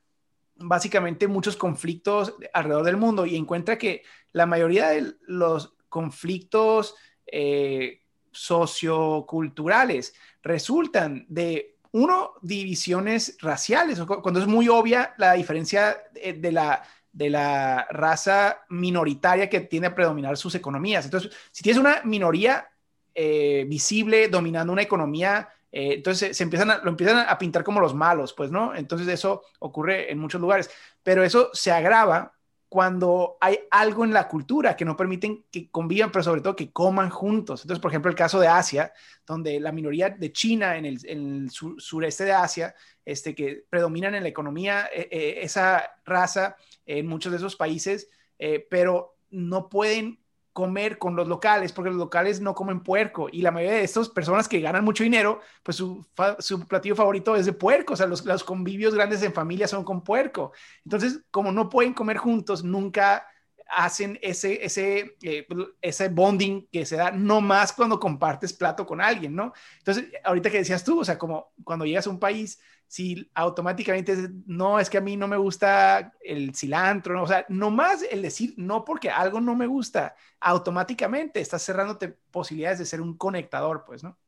[0.56, 4.02] básicamente muchos conflictos alrededor del mundo y encuentra que
[4.32, 6.94] la mayoría de los conflictos
[7.26, 8.00] eh,
[8.32, 16.82] socioculturales resultan de uno, divisiones raciales, cuando es muy obvia la diferencia de la,
[17.12, 21.04] de la raza minoritaria que tiende a predominar sus economías.
[21.04, 22.68] Entonces, si tienes una minoría
[23.14, 27.94] eh, visible dominando una economía, eh, entonces se empiezan lo empiezan a pintar como los
[27.94, 28.74] malos, pues, ¿no?
[28.74, 30.68] Entonces eso ocurre en muchos lugares,
[31.04, 32.33] pero eso se agrava
[32.74, 36.72] cuando hay algo en la cultura que no permiten que convivan, pero sobre todo que
[36.72, 37.62] coman juntos.
[37.62, 38.92] Entonces, por ejemplo, el caso de Asia,
[39.24, 44.28] donde la minoría de China en el, sureste de Asia, este, que predominan en la
[44.28, 48.08] economía, eh, eh, esa raza en muchos de esos países,
[48.40, 50.23] eh, pero no pueden
[50.54, 54.08] comer con los locales, porque los locales no comen puerco y la mayoría de estas
[54.08, 56.06] personas que ganan mucho dinero, pues su,
[56.38, 59.82] su platillo favorito es de puerco, o sea, los, los, convivios grandes en familia son
[59.84, 60.52] con puerco.
[60.84, 63.26] Entonces, como no pueden comer juntos, nunca
[63.68, 65.46] hacen ese, ese, eh,
[65.80, 69.52] ese bonding que se da no más cuando compartes plato con alguien, ¿no?
[69.78, 74.16] Entonces, ahorita que decías tú, o sea, como cuando llegas a un país, si automáticamente
[74.46, 77.22] no, es que a mí no me gusta el cilantro, ¿no?
[77.22, 82.08] o sea, no más el decir no porque algo no me gusta, automáticamente estás cerrándote
[82.30, 84.18] posibilidades de ser un conectador, pues, ¿no?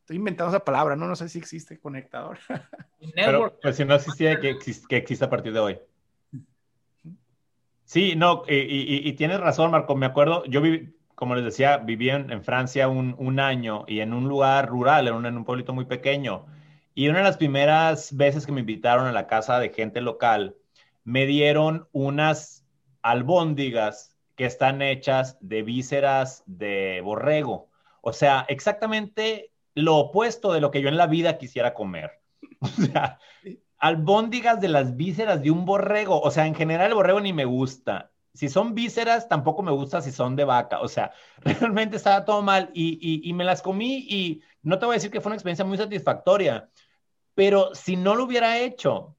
[0.00, 1.08] Estoy inventando esa palabra, ¿no?
[1.08, 2.38] No sé si existe conectador.
[3.14, 4.56] Pero, pues si no existía, que,
[4.88, 5.80] que existe a partir de hoy.
[7.86, 9.94] Sí, no, y, tienes razón, Marco.
[9.94, 14.12] Me acuerdo, yo viví, como les decía, viví en, Francia un, un, año y en
[14.12, 16.46] un lugar rural, en un, en un pueblito muy pequeño.
[16.94, 20.56] Y una de las primeras veces que me invitaron a la casa de gente local,
[21.04, 22.66] me dieron unas
[23.02, 27.70] albóndigas que están hechas de vísceras de borrego.
[28.00, 32.10] O sea, exactamente lo opuesto de lo que yo en la vida quisiera comer.
[32.60, 33.20] O sea,
[33.86, 36.20] albóndigas de las vísceras de un borrego.
[36.20, 38.10] O sea, en general el borrego ni me gusta.
[38.34, 40.80] Si son vísceras, tampoco me gusta si son de vaca.
[40.80, 41.12] O sea,
[41.60, 45.10] realmente estaba todo mal y, y me las comí y no te voy a decir
[45.10, 46.68] que fue una experiencia muy satisfactoria,
[47.34, 49.16] pero si no lo hubiera hecho,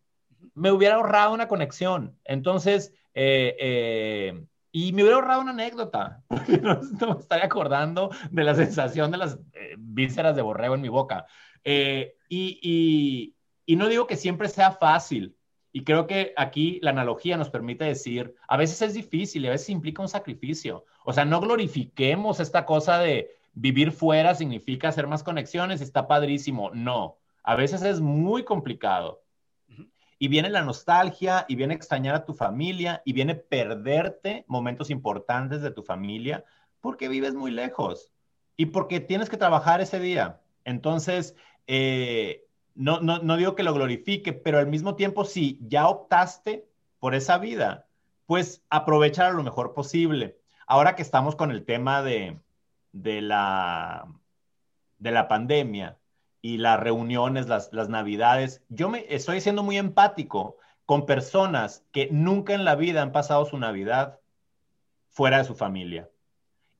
[0.53, 2.19] me hubiera ahorrado una conexión.
[2.25, 6.21] Entonces, eh, eh, y me hubiera ahorrado una anécdota,
[6.61, 10.89] no, me estaría acordando de la sensación de las eh, vísceras de borrego en mi
[10.89, 11.25] boca.
[11.63, 13.36] Y, y,
[13.75, 15.35] no digo que siempre sea fácil,
[15.71, 19.51] y creo que aquí la analogía nos permite decir, a veces es difícil y a
[19.51, 20.85] veces implica un sacrificio.
[21.05, 26.71] O sea, no glorifiquemos esta cosa de vivir fuera significa hacer más conexiones, está padrísimo.
[26.73, 29.21] No, a veces es muy complicado.
[30.17, 35.61] Y viene la nostalgia, y viene extrañar a tu familia, y viene perderte momentos importantes
[35.61, 36.43] de tu familia,
[36.81, 38.11] porque vives muy lejos
[38.55, 40.41] y porque tienes que trabajar ese día.
[40.63, 41.35] Entonces,
[41.67, 42.46] eh,
[42.77, 46.65] no, no, digo que lo glorifique, pero al mismo tiempo, si ya optaste
[46.99, 47.87] por esa vida,
[48.25, 50.37] pues aprovechar lo mejor posible.
[50.67, 52.39] Ahora que estamos con el tema de,
[52.91, 54.07] de, la,
[54.99, 55.97] de la pandemia,
[56.47, 58.63] y las reuniones, las, las navidades.
[58.69, 63.45] Yo me estoy siendo muy empático con personas que nunca en la vida han pasado
[63.45, 64.19] su Navidad
[65.09, 66.09] fuera de su familia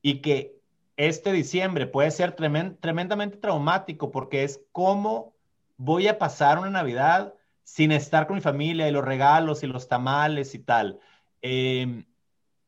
[0.00, 0.56] y que
[0.96, 5.34] este diciembre puede ser tremendamente traumático porque es cómo
[5.78, 9.88] voy a pasar una Navidad sin estar con mi familia y los regalos y los
[9.88, 11.00] tamales y tal.
[11.40, 12.04] Em,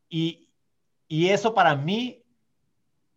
[0.09, 0.49] y,
[1.07, 2.21] y eso para mí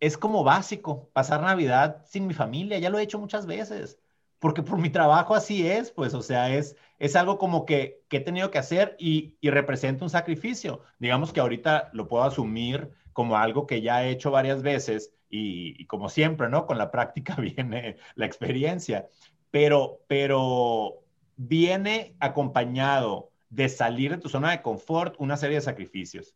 [0.01, 3.99] es como básico pasar Navidad sin mi familia, ya lo he hecho muchas veces,
[4.38, 8.20] porque por mi trabajo así es, pues, o sea, es, es algo como que, he
[8.20, 10.82] tenido que hacer y, representa un sacrificio.
[10.99, 15.86] Digamos que ahorita lo puedo asumir como algo que ya he hecho varias veces y,
[15.86, 16.66] como siempre, ¿no?
[16.66, 19.09] Con la práctica viene la experiencia,
[19.55, 21.05] pero, pero
[21.36, 26.34] viene acompañado de salir de tu zona de confort una serie de sacrificios.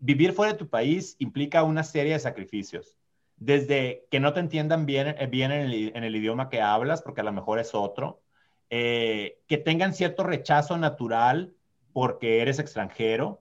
[0.00, 2.98] Vivir fuera de tu país implica una serie de sacrificios
[3.36, 7.24] desde que no te entiendan bien, eh, bien en, el, idioma que hablas, porque a
[7.24, 8.22] lo mejor es otro,
[8.70, 11.54] eh, que tengan cierto rechazo natural
[11.92, 13.40] porque eres extranjero,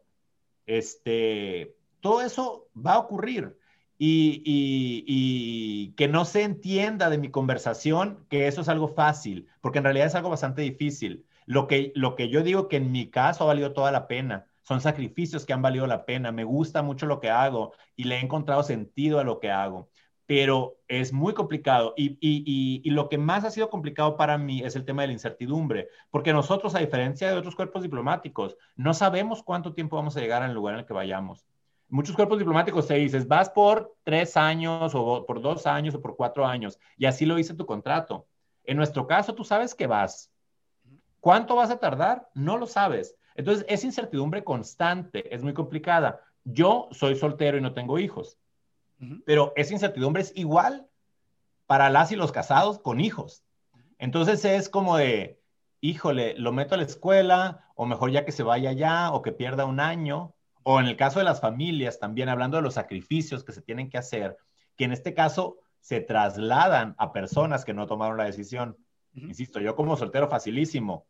[0.68, 3.58] este, todo eso va a ocurrir.
[4.00, 9.86] Y, que no se entienda de mi conversación que eso es algo fácil, porque en
[9.86, 11.26] realidad es algo bastante difícil.
[11.46, 14.46] Lo que, lo que yo digo que en mi caso ha valido toda la pena
[14.68, 18.18] son sacrificios que han valido la pena, me gusta mucho lo que hago y le
[18.18, 19.90] he encontrado sentido a lo que hago,
[20.26, 24.76] pero es muy complicado y, y, lo que más ha sido complicado para mí es
[24.76, 29.42] el tema de la incertidumbre, porque nosotros, a diferencia de otros cuerpos diplomáticos, no sabemos
[29.42, 31.46] cuánto tiempo vamos a llegar al lugar en el que vayamos.
[31.90, 36.16] Muchos cuerpos diplomáticos te dices, vas por tres años o por dos años o por
[36.16, 38.28] cuatro años, y así lo dice tu contrato.
[38.64, 40.32] En nuestro caso, tú sabes que vas.
[41.22, 42.30] ¿Cuánto vas a tardar?
[42.34, 43.16] No lo sabes.
[43.36, 46.22] Entonces, esa incertidumbre constante es muy complicada.
[46.44, 48.38] Yo soy soltero y no tengo hijos,
[49.26, 50.88] pero esa incertidumbre es igual
[51.66, 53.44] para las y los casados con hijos.
[54.00, 55.42] Entonces es como de,
[55.82, 59.34] híjole, lo meto a la escuela, o mejor ya que se vaya ya, o que
[59.34, 60.34] pierda un año,
[60.70, 63.90] o en el caso de las familias, también hablando de los sacrificios que se tienen
[63.90, 64.36] que hacer,
[64.76, 68.76] que en este caso se trasladan a personas que no tomaron la decisión.
[69.14, 71.08] Insisto, yo como soltero facilísimo,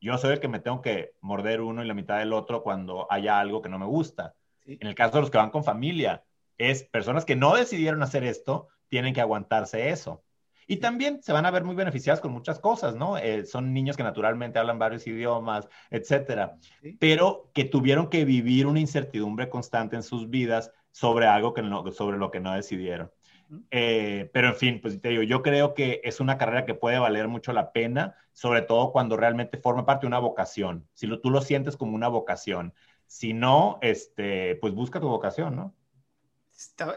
[0.00, 3.08] yo soy el que me tengo que morder uno y la mitad del otro cuando
[3.10, 4.36] haya algo que no me gusta.
[4.64, 6.22] En el caso de los que van con familia,
[6.56, 10.22] es personas que no decidieron hacer esto, tienen que aguantarse eso.
[10.70, 13.18] Y también se van a ver muy beneficiadas con muchas cosas, ¿no?
[13.18, 16.58] Eh, son niños que naturalmente hablan varios idiomas, etcétera,
[17.00, 21.90] pero que tuvieron que vivir una incertidumbre constante en sus vidas sobre algo que no,
[21.90, 23.10] sobre lo que no decidieron.
[23.72, 27.00] Eh, pero en fin, pues te digo, yo creo que es una carrera que puede
[27.00, 30.88] valer mucho la pena, sobre todo cuando realmente forma parte de una vocación.
[30.94, 32.74] Si lo, tú lo sientes como una vocación.
[33.06, 35.74] Si no, este, pues busca tu vocación, ¿no?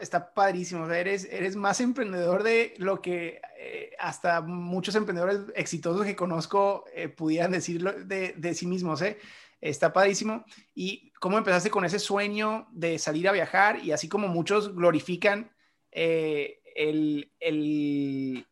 [0.01, 0.89] Está, padrísimo.
[0.91, 7.07] eres, eres más emprendedor de lo que eh, hasta muchos emprendedores exitosos que conozco eh,
[7.07, 9.01] pudieran decirlo de, de sí mismos.
[9.01, 9.17] ¿eh?
[9.61, 10.43] Está padrísimo.
[10.75, 13.79] ¿Y cómo empezaste con ese sueño de salir a viajar?
[13.81, 15.49] Y así como muchos glorifican
[15.91, 18.45] eh, el, el,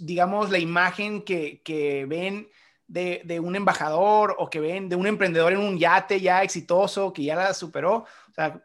[0.00, 2.48] digamos, la imagen que, que ven
[2.88, 7.12] de, de, un embajador o que ven de un emprendedor en un yate ya exitoso,
[7.12, 8.06] que ya la superó,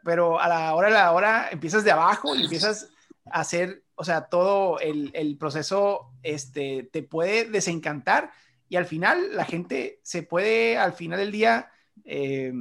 [0.04, 2.88] pero a la hora de la hora empiezas de abajo y empiezas
[3.30, 8.32] a hacer, o sea, todo el, el proceso este, te puede desencantar
[8.70, 11.70] y al final la gente se puede, al final del día,
[12.04, 12.52] eh,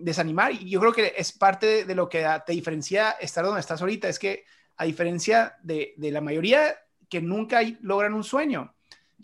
[0.00, 0.52] desanimar.
[0.52, 4.08] Y yo creo que es parte de, lo que te diferencia estar donde estás ahorita.
[4.08, 4.44] Es que
[4.76, 6.76] a diferencia de, la mayoría
[7.08, 8.72] que nunca logran un sueño,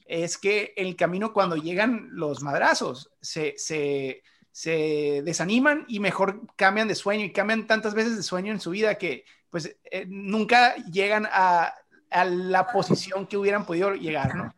[0.06, 4.22] es que el camino cuando llegan los madrazos se,
[4.54, 8.96] desaniman y mejor cambian de sueño y cambian tantas veces de sueño en su vida
[8.96, 11.74] que pues eh, nunca llegan a,
[12.10, 14.54] la posición que hubieran podido llegar, ¿no?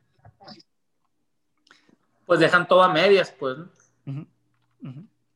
[2.27, 3.57] Pues dejan todo a medias, pues.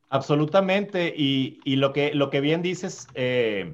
[0.09, 1.11] Absolutamente.
[1.15, 3.73] Y, lo, que, lo que bien dices, eh,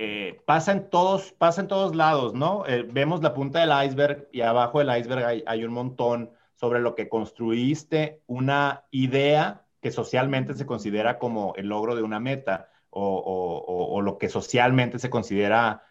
[0.00, 2.64] eh, pasa, en todos, pasa en todos lados, ¿no?
[2.66, 6.94] Eh, vemos la punta del iceberg y abajo del iceberg hay, un montón sobre lo
[6.94, 14.00] que construiste una idea que socialmente se considera como el logro de una meta o,
[14.02, 15.84] lo que socialmente se considera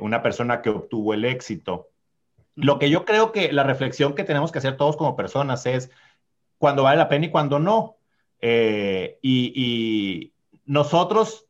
[0.00, 1.88] una persona que obtuvo el éxito.
[2.54, 5.90] Lo que yo creo que la reflexión que tenemos que hacer todos como personas es
[6.58, 7.96] cuando vale la pena y cuando no.
[8.40, 10.32] Eh, y,
[10.66, 11.46] nosotros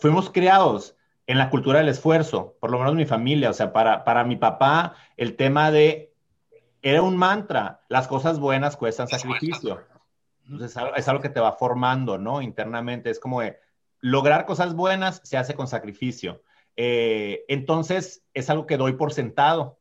[0.00, 0.96] fuimos criados
[1.28, 4.34] en la cultura del esfuerzo, por lo menos mi familia, o sea, para, para mi
[4.34, 6.12] papá el tema de,
[6.82, 9.80] era un mantra, las cosas buenas cuestan sacrificio.
[10.44, 12.42] Entonces es algo que te va formando, ¿no?
[12.42, 13.58] Internamente, es como de,
[14.04, 16.42] lograr cosas buenas se hace con sacrificio.
[16.76, 19.78] Eh, entonces es algo que doy por sentado,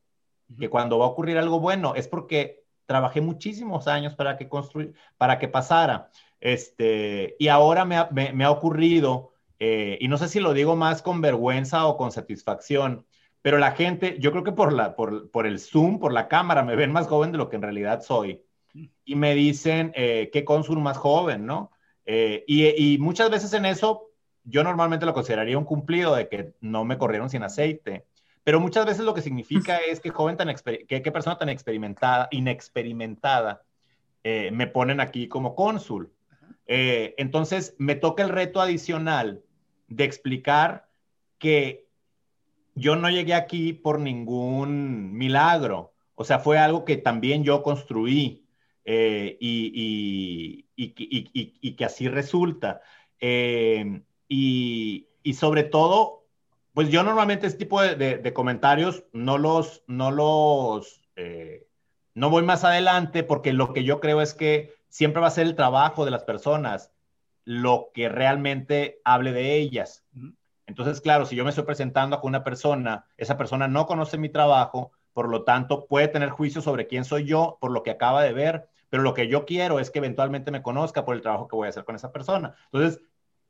[0.58, 4.94] que cuando va a ocurrir algo bueno es porque trabajé muchísimos años para que, construir,
[5.18, 6.10] para que pasara.
[6.40, 11.20] Este, y ahora me ha, ocurrido, eh, y no sé si lo digo más con
[11.20, 13.06] vergüenza o con satisfacción,
[13.42, 16.78] pero la gente, yo creo que por, la, por, el Zoom, por la cámara, me
[16.78, 18.42] ven más joven de lo que en realidad soy.
[19.06, 21.72] Y me dicen, eh, ¿qué cónsul más joven, no?
[22.06, 24.10] Eh, y, muchas veces en eso,
[24.44, 28.06] yo normalmente lo consideraría un cumplido de que no me corrieron sin aceite.
[28.44, 30.54] Pero muchas veces lo que significa es que joven tan,
[30.88, 33.64] que, que persona tan experimentada, inexperimentada,
[34.24, 36.14] me ponen aquí como cónsul.
[36.66, 39.44] Eh, entonces, me toca el reto adicional
[39.88, 40.88] de explicar
[41.38, 41.88] que
[42.76, 45.94] yo no llegué aquí por ningún milagro.
[46.16, 48.43] O sea, fue algo que también yo construí
[48.86, 50.66] eh, y,
[51.76, 52.82] que así resulta.
[53.20, 56.26] Eh, y, sobre todo,
[56.74, 61.02] pues yo normalmente este tipo de, comentarios no los, no los,
[62.14, 65.48] no voy más adelante porque lo que yo creo es que siempre va a ser
[65.48, 66.92] el trabajo de las personas
[67.46, 70.06] lo que realmente hable de ellas.
[70.66, 74.30] Entonces, claro, si yo me estoy presentando con una persona, esa persona no conoce mi
[74.30, 78.24] trabajo, por lo tanto puede tener juicio sobre quién soy yo por lo que acaba
[78.24, 81.48] de ver, pero lo que yo quiero es que eventualmente me conozca por el trabajo
[81.48, 82.54] que voy a hacer con esa persona.
[82.66, 83.02] Entonces,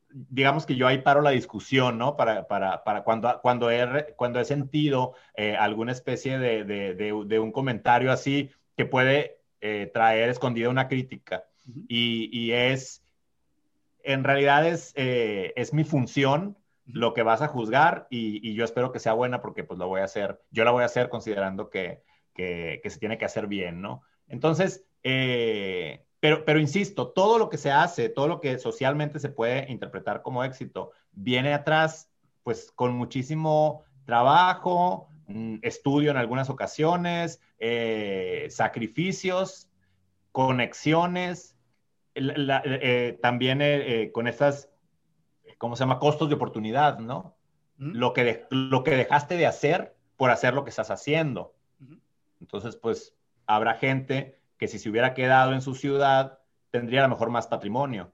[0.08, 2.16] digamos que yo ahí paro la discusión, ¿no?
[2.16, 7.40] Para, para, para cuando, cuando, he, cuando he sentido eh, alguna especie de, de, de,
[7.42, 11.44] un comentario así que puede eh, traer escondida una crítica.
[11.90, 13.04] y, es,
[14.02, 18.94] en realidad es, eh, es mi función lo que vas a juzgar y, yo espero
[18.94, 21.70] que sea buena porque pues lo voy a hacer, yo la voy a hacer considerando
[21.70, 22.02] que,
[22.34, 24.04] que, se tiene que hacer bien, ¿no?
[24.28, 29.30] Entonces, eh, pero, pero insisto, todo lo que se hace, todo lo que socialmente se
[29.30, 32.10] puede interpretar como éxito, viene atrás
[32.44, 39.70] pues con muchísimo trabajo, mm, estudio en algunas ocasiones, eh, sacrificios,
[40.32, 41.56] conexiones,
[42.16, 44.70] eh, también eh, con estas,
[45.58, 46.00] ¿cómo se llama?
[46.00, 47.36] Costos de oportunidad, ¿no?
[47.78, 51.56] Lo, que lo que dejaste de hacer por hacer lo que estás haciendo.
[52.40, 53.16] Entonces, pues
[53.46, 56.40] habrá gente que si se hubiera quedado en su ciudad,
[56.72, 58.14] tendría a lo mejor más patrimonio.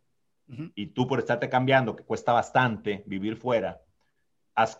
[0.74, 3.82] Y tú por estarte cambiando, que cuesta bastante vivir fuera,
[4.56, 4.76] has,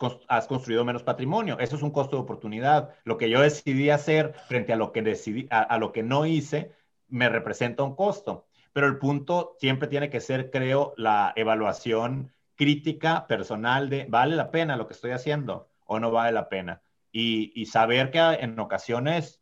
[0.48, 1.60] construido menos patrimonio.
[1.60, 2.90] Eso es un costo de oportunidad.
[3.04, 6.72] Lo que yo decidí hacer frente a lo que, decidí, a lo que no hice,
[7.06, 8.46] me representa un costo.
[8.72, 14.50] Pero el punto siempre tiene que ser, creo, la evaluación crítica personal de, ¿vale la
[14.50, 16.82] pena lo que estoy haciendo o no vale la pena?
[17.12, 19.39] Y, saber que en ocasiones,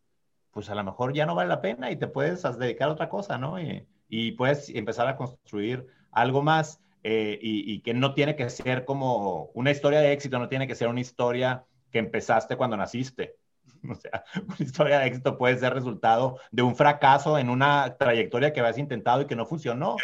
[0.59, 3.09] pues a lo mejor ya no vale la pena y te puedes dedicar a otra
[3.09, 3.61] cosa, ¿no?
[3.61, 8.85] Y, puedes empezar a construir algo más eh, y, y que no tiene que ser
[8.85, 13.37] como una historia de éxito, no tiene que ser una historia que empezaste cuando naciste.
[13.89, 18.53] O sea, una historia de éxito puede ser resultado de un fracaso en una trayectoria
[18.53, 19.95] que habías intentado y que no funcionó.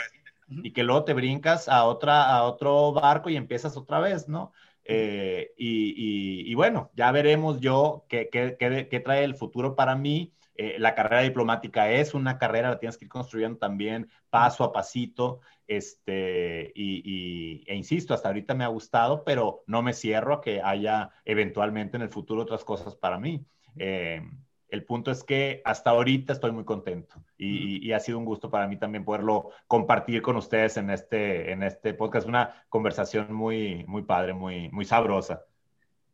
[0.47, 4.53] Y que luego te brincas a, otra, a otro barco y empiezas otra vez, ¿no?
[4.85, 10.33] Eh, y, y, bueno, ya veremos yo qué, qué, qué, trae el futuro para mí.
[10.57, 14.73] Eh, la carrera diplomática es una carrera, la tienes que ir construyendo también paso a
[14.73, 15.41] pasito.
[15.67, 20.61] Este, y, e insisto, hasta ahorita me ha gustado, pero no me cierro a que
[20.63, 23.45] haya eventualmente en el futuro otras cosas para mí.
[23.77, 24.23] Eh,
[24.69, 28.67] el punto es que hasta ahorita estoy muy contento y, ha sido un gusto para
[28.67, 32.27] mí también poderlo compartir con ustedes en este, en este podcast.
[32.27, 35.45] Una conversación muy, muy padre, muy, muy sabrosa.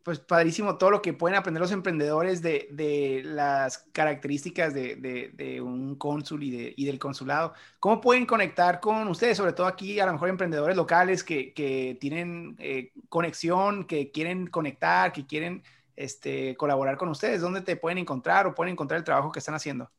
[0.03, 5.61] Pues padrísimo todo lo que pueden aprender los emprendedores de, de las características de, de,
[5.61, 7.53] un cónsul y, y, del consulado.
[7.81, 11.99] ¿Cómo pueden conectar con ustedes, sobre todo aquí, a lo mejor emprendedores locales que, que
[12.01, 15.63] tienen eh, conexión, que quieren conectar, que quieren
[15.97, 17.43] este, colaborar con ustedes?
[17.43, 19.91] ¿Dónde te pueden encontrar o pueden encontrar el trabajo que están haciendo?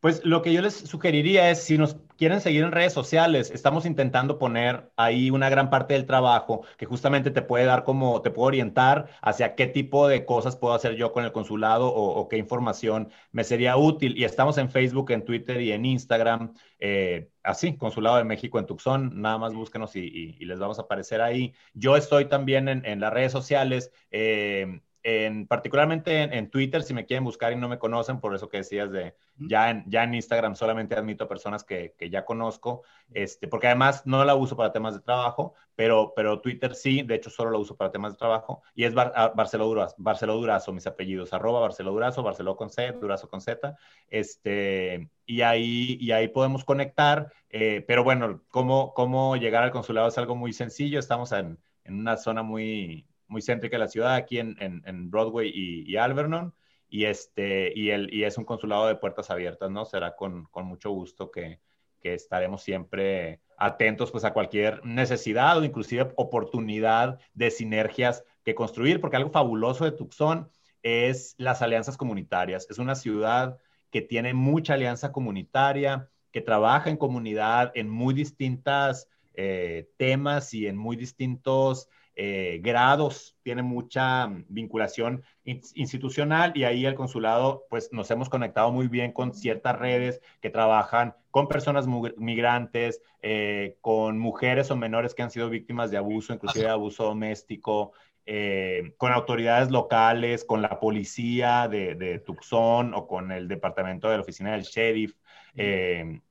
[0.00, 3.84] Pues lo que yo les sugeriría es, si nos quieren seguir en redes sociales, estamos
[3.84, 8.30] intentando poner ahí una gran parte del trabajo que justamente te puede dar como, te
[8.30, 12.38] puede orientar hacia qué tipo de cosas puedo hacer yo con el consulado o, qué
[12.38, 14.16] información me sería útil.
[14.16, 18.66] Y estamos en Facebook, en Twitter y en Instagram, eh, así, Consulado de México en
[18.66, 21.52] Tucson, nada más búsquenos y, les vamos a aparecer ahí.
[21.74, 23.92] Yo estoy también en, las redes sociales.
[24.10, 28.48] Eh, en, particularmente en, Twitter, si me quieren buscar y no me conocen, por eso
[28.48, 32.82] que decías de, ya en, ya en Instagram solamente admito personas que, que, ya conozco,
[33.12, 37.14] este, porque además no la uso para temas de trabajo, pero, pero Twitter sí, de
[37.14, 40.36] hecho solo la uso para temas de trabajo, y es Bar, ah, Barceló, Durazo, Barceló
[40.36, 43.76] Durazo, mis apellidos, arroba Barceló Durazo, Barceló con C, Durazo con Z,
[44.08, 50.08] este, y ahí, y ahí podemos conectar, eh, pero bueno, cómo, cómo llegar al consulado
[50.08, 54.14] es algo muy sencillo, estamos en, en una zona muy, muy céntrica de la ciudad,
[54.14, 56.52] aquí en, en, Broadway y, y, Alvernon,
[56.88, 59.84] y, este, y, el, y es un consulado de puertas abiertas, ¿no?
[59.84, 61.60] Será con, con mucho gusto que,
[62.02, 69.00] que, estaremos siempre atentos pues, a cualquier necesidad o inclusive oportunidad de sinergias que construir,
[69.00, 70.50] porque algo fabuloso de Tucson
[70.82, 72.66] es las alianzas comunitarias.
[72.68, 73.58] Es una ciudad
[73.90, 80.66] que tiene mucha alianza comunitaria, que trabaja en comunidad en muy distintas eh, temas y
[80.66, 81.88] en muy distintos
[82.22, 88.88] eh, grados, tiene mucha vinculación institucional y ahí el consulado, pues nos hemos conectado muy
[88.88, 91.86] bien con ciertas redes que trabajan con personas
[92.18, 97.04] migrantes, eh, con mujeres o menores que han sido víctimas de abuso, inclusive de abuso
[97.04, 97.92] doméstico,
[98.26, 104.22] eh, con autoridades locales, con la policía de, Tucson o con el departamento de la
[104.22, 105.14] oficina del sheriff,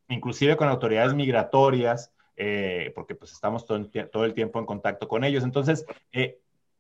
[0.08, 2.14] inclusive con autoridades migratorias.
[2.42, 3.76] Eh, porque pues estamos todo,
[4.24, 5.44] el tiempo en contacto con ellos.
[5.44, 6.40] Entonces, eh,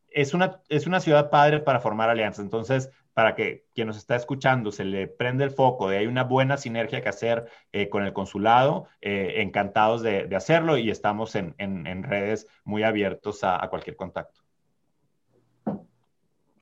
[0.09, 2.45] es, una, es una ciudad padre para formar alianzas.
[2.45, 6.23] Entonces, para que quien nos está escuchando se le prende el foco de hay una
[6.23, 11.55] buena sinergia que hacer eh, con el consulado, encantados de, de, hacerlo y estamos en,
[11.57, 14.38] en, redes muy abiertos a, cualquier contacto.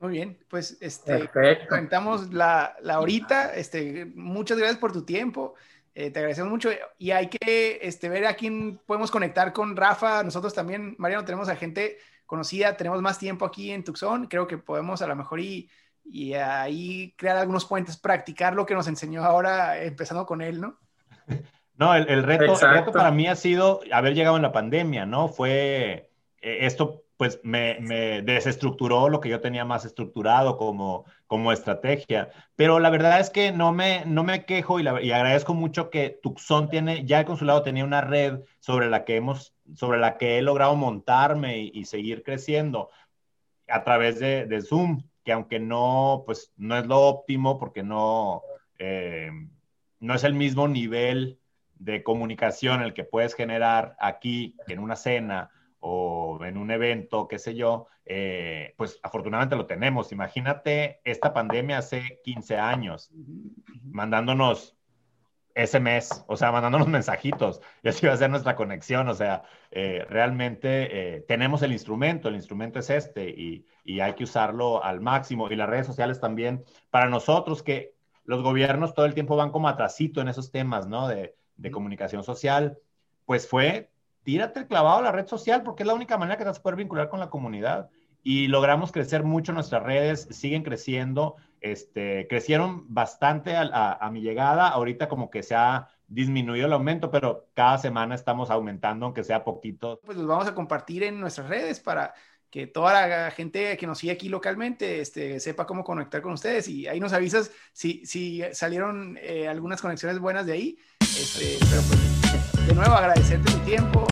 [0.00, 1.28] Muy bien, pues este,
[1.68, 3.54] comentamos la, la horita.
[3.54, 5.54] Este, muchas gracias por tu tiempo.
[5.92, 10.22] Eh, te agradecemos mucho y hay que este, ver a quién podemos conectar con Rafa.
[10.22, 14.28] Nosotros también, Mariano, tenemos a gente conocida, tenemos más tiempo aquí en Tucson.
[14.28, 15.68] Creo que podemos a lo mejor y,
[16.04, 20.78] y ahí crear algunos puentes, practicar lo que nos enseñó ahora, empezando con él, ¿no?
[21.78, 25.06] No, el, el, reto, el reto, para mí ha sido haber llegado en la pandemia,
[25.06, 25.28] ¿no?
[25.28, 32.30] Fue eh, esto pues me, desestructuró lo que yo tenía más estructurado como, como estrategia.
[32.54, 36.70] Pero la verdad es que no me, no me quejo y, agradezco mucho que Tucson
[36.70, 40.42] tiene, ya el consulado tenía una red sobre la que, hemos, sobre la que he
[40.42, 42.88] logrado montarme y, seguir creciendo
[43.66, 48.42] a través de, Zoom, que aunque no, pues no es lo óptimo porque no,
[48.78, 49.30] eh,
[49.98, 51.40] no es el mismo nivel
[51.80, 55.50] de comunicación el que puedes generar aquí en una cena
[55.80, 60.12] o en un evento, qué sé yo, eh, pues afortunadamente lo tenemos.
[60.12, 63.10] Imagínate esta pandemia hace 15 años,
[63.84, 64.76] mandándonos
[65.54, 67.60] SMS, o sea, mandándonos mensajitos.
[67.82, 69.08] Y así va a ser nuestra conexión.
[69.08, 74.14] O sea, eh, realmente eh, tenemos el instrumento, el instrumento es este y, y, hay
[74.14, 75.50] que usarlo al máximo.
[75.50, 79.68] Y las redes sociales también, para nosotros que los gobiernos todo el tiempo van como
[79.68, 81.08] atrasito en esos temas, ¿no?
[81.08, 82.78] De, de comunicación social,
[83.26, 83.90] pues fue,
[84.28, 86.58] tírate el clavado a la red social porque es la única manera que te vas
[86.58, 87.88] a poder vincular con la comunidad
[88.22, 95.08] y logramos crecer mucho nuestras redes, siguen creciendo, este, crecieron bastante a, mi llegada, ahorita
[95.08, 99.98] como que se ha disminuido el aumento, pero cada semana estamos aumentando, aunque sea poquito.
[100.04, 102.12] Pues los vamos a compartir en nuestras redes para
[102.50, 106.68] que toda la gente que nos sigue aquí localmente este, sepa cómo conectar con ustedes
[106.68, 110.78] y ahí nos avisas si, si salieron eh, algunas conexiones buenas de ahí.
[111.00, 114.06] Este, pero pues, de nuevo agradecerte tu tiempo.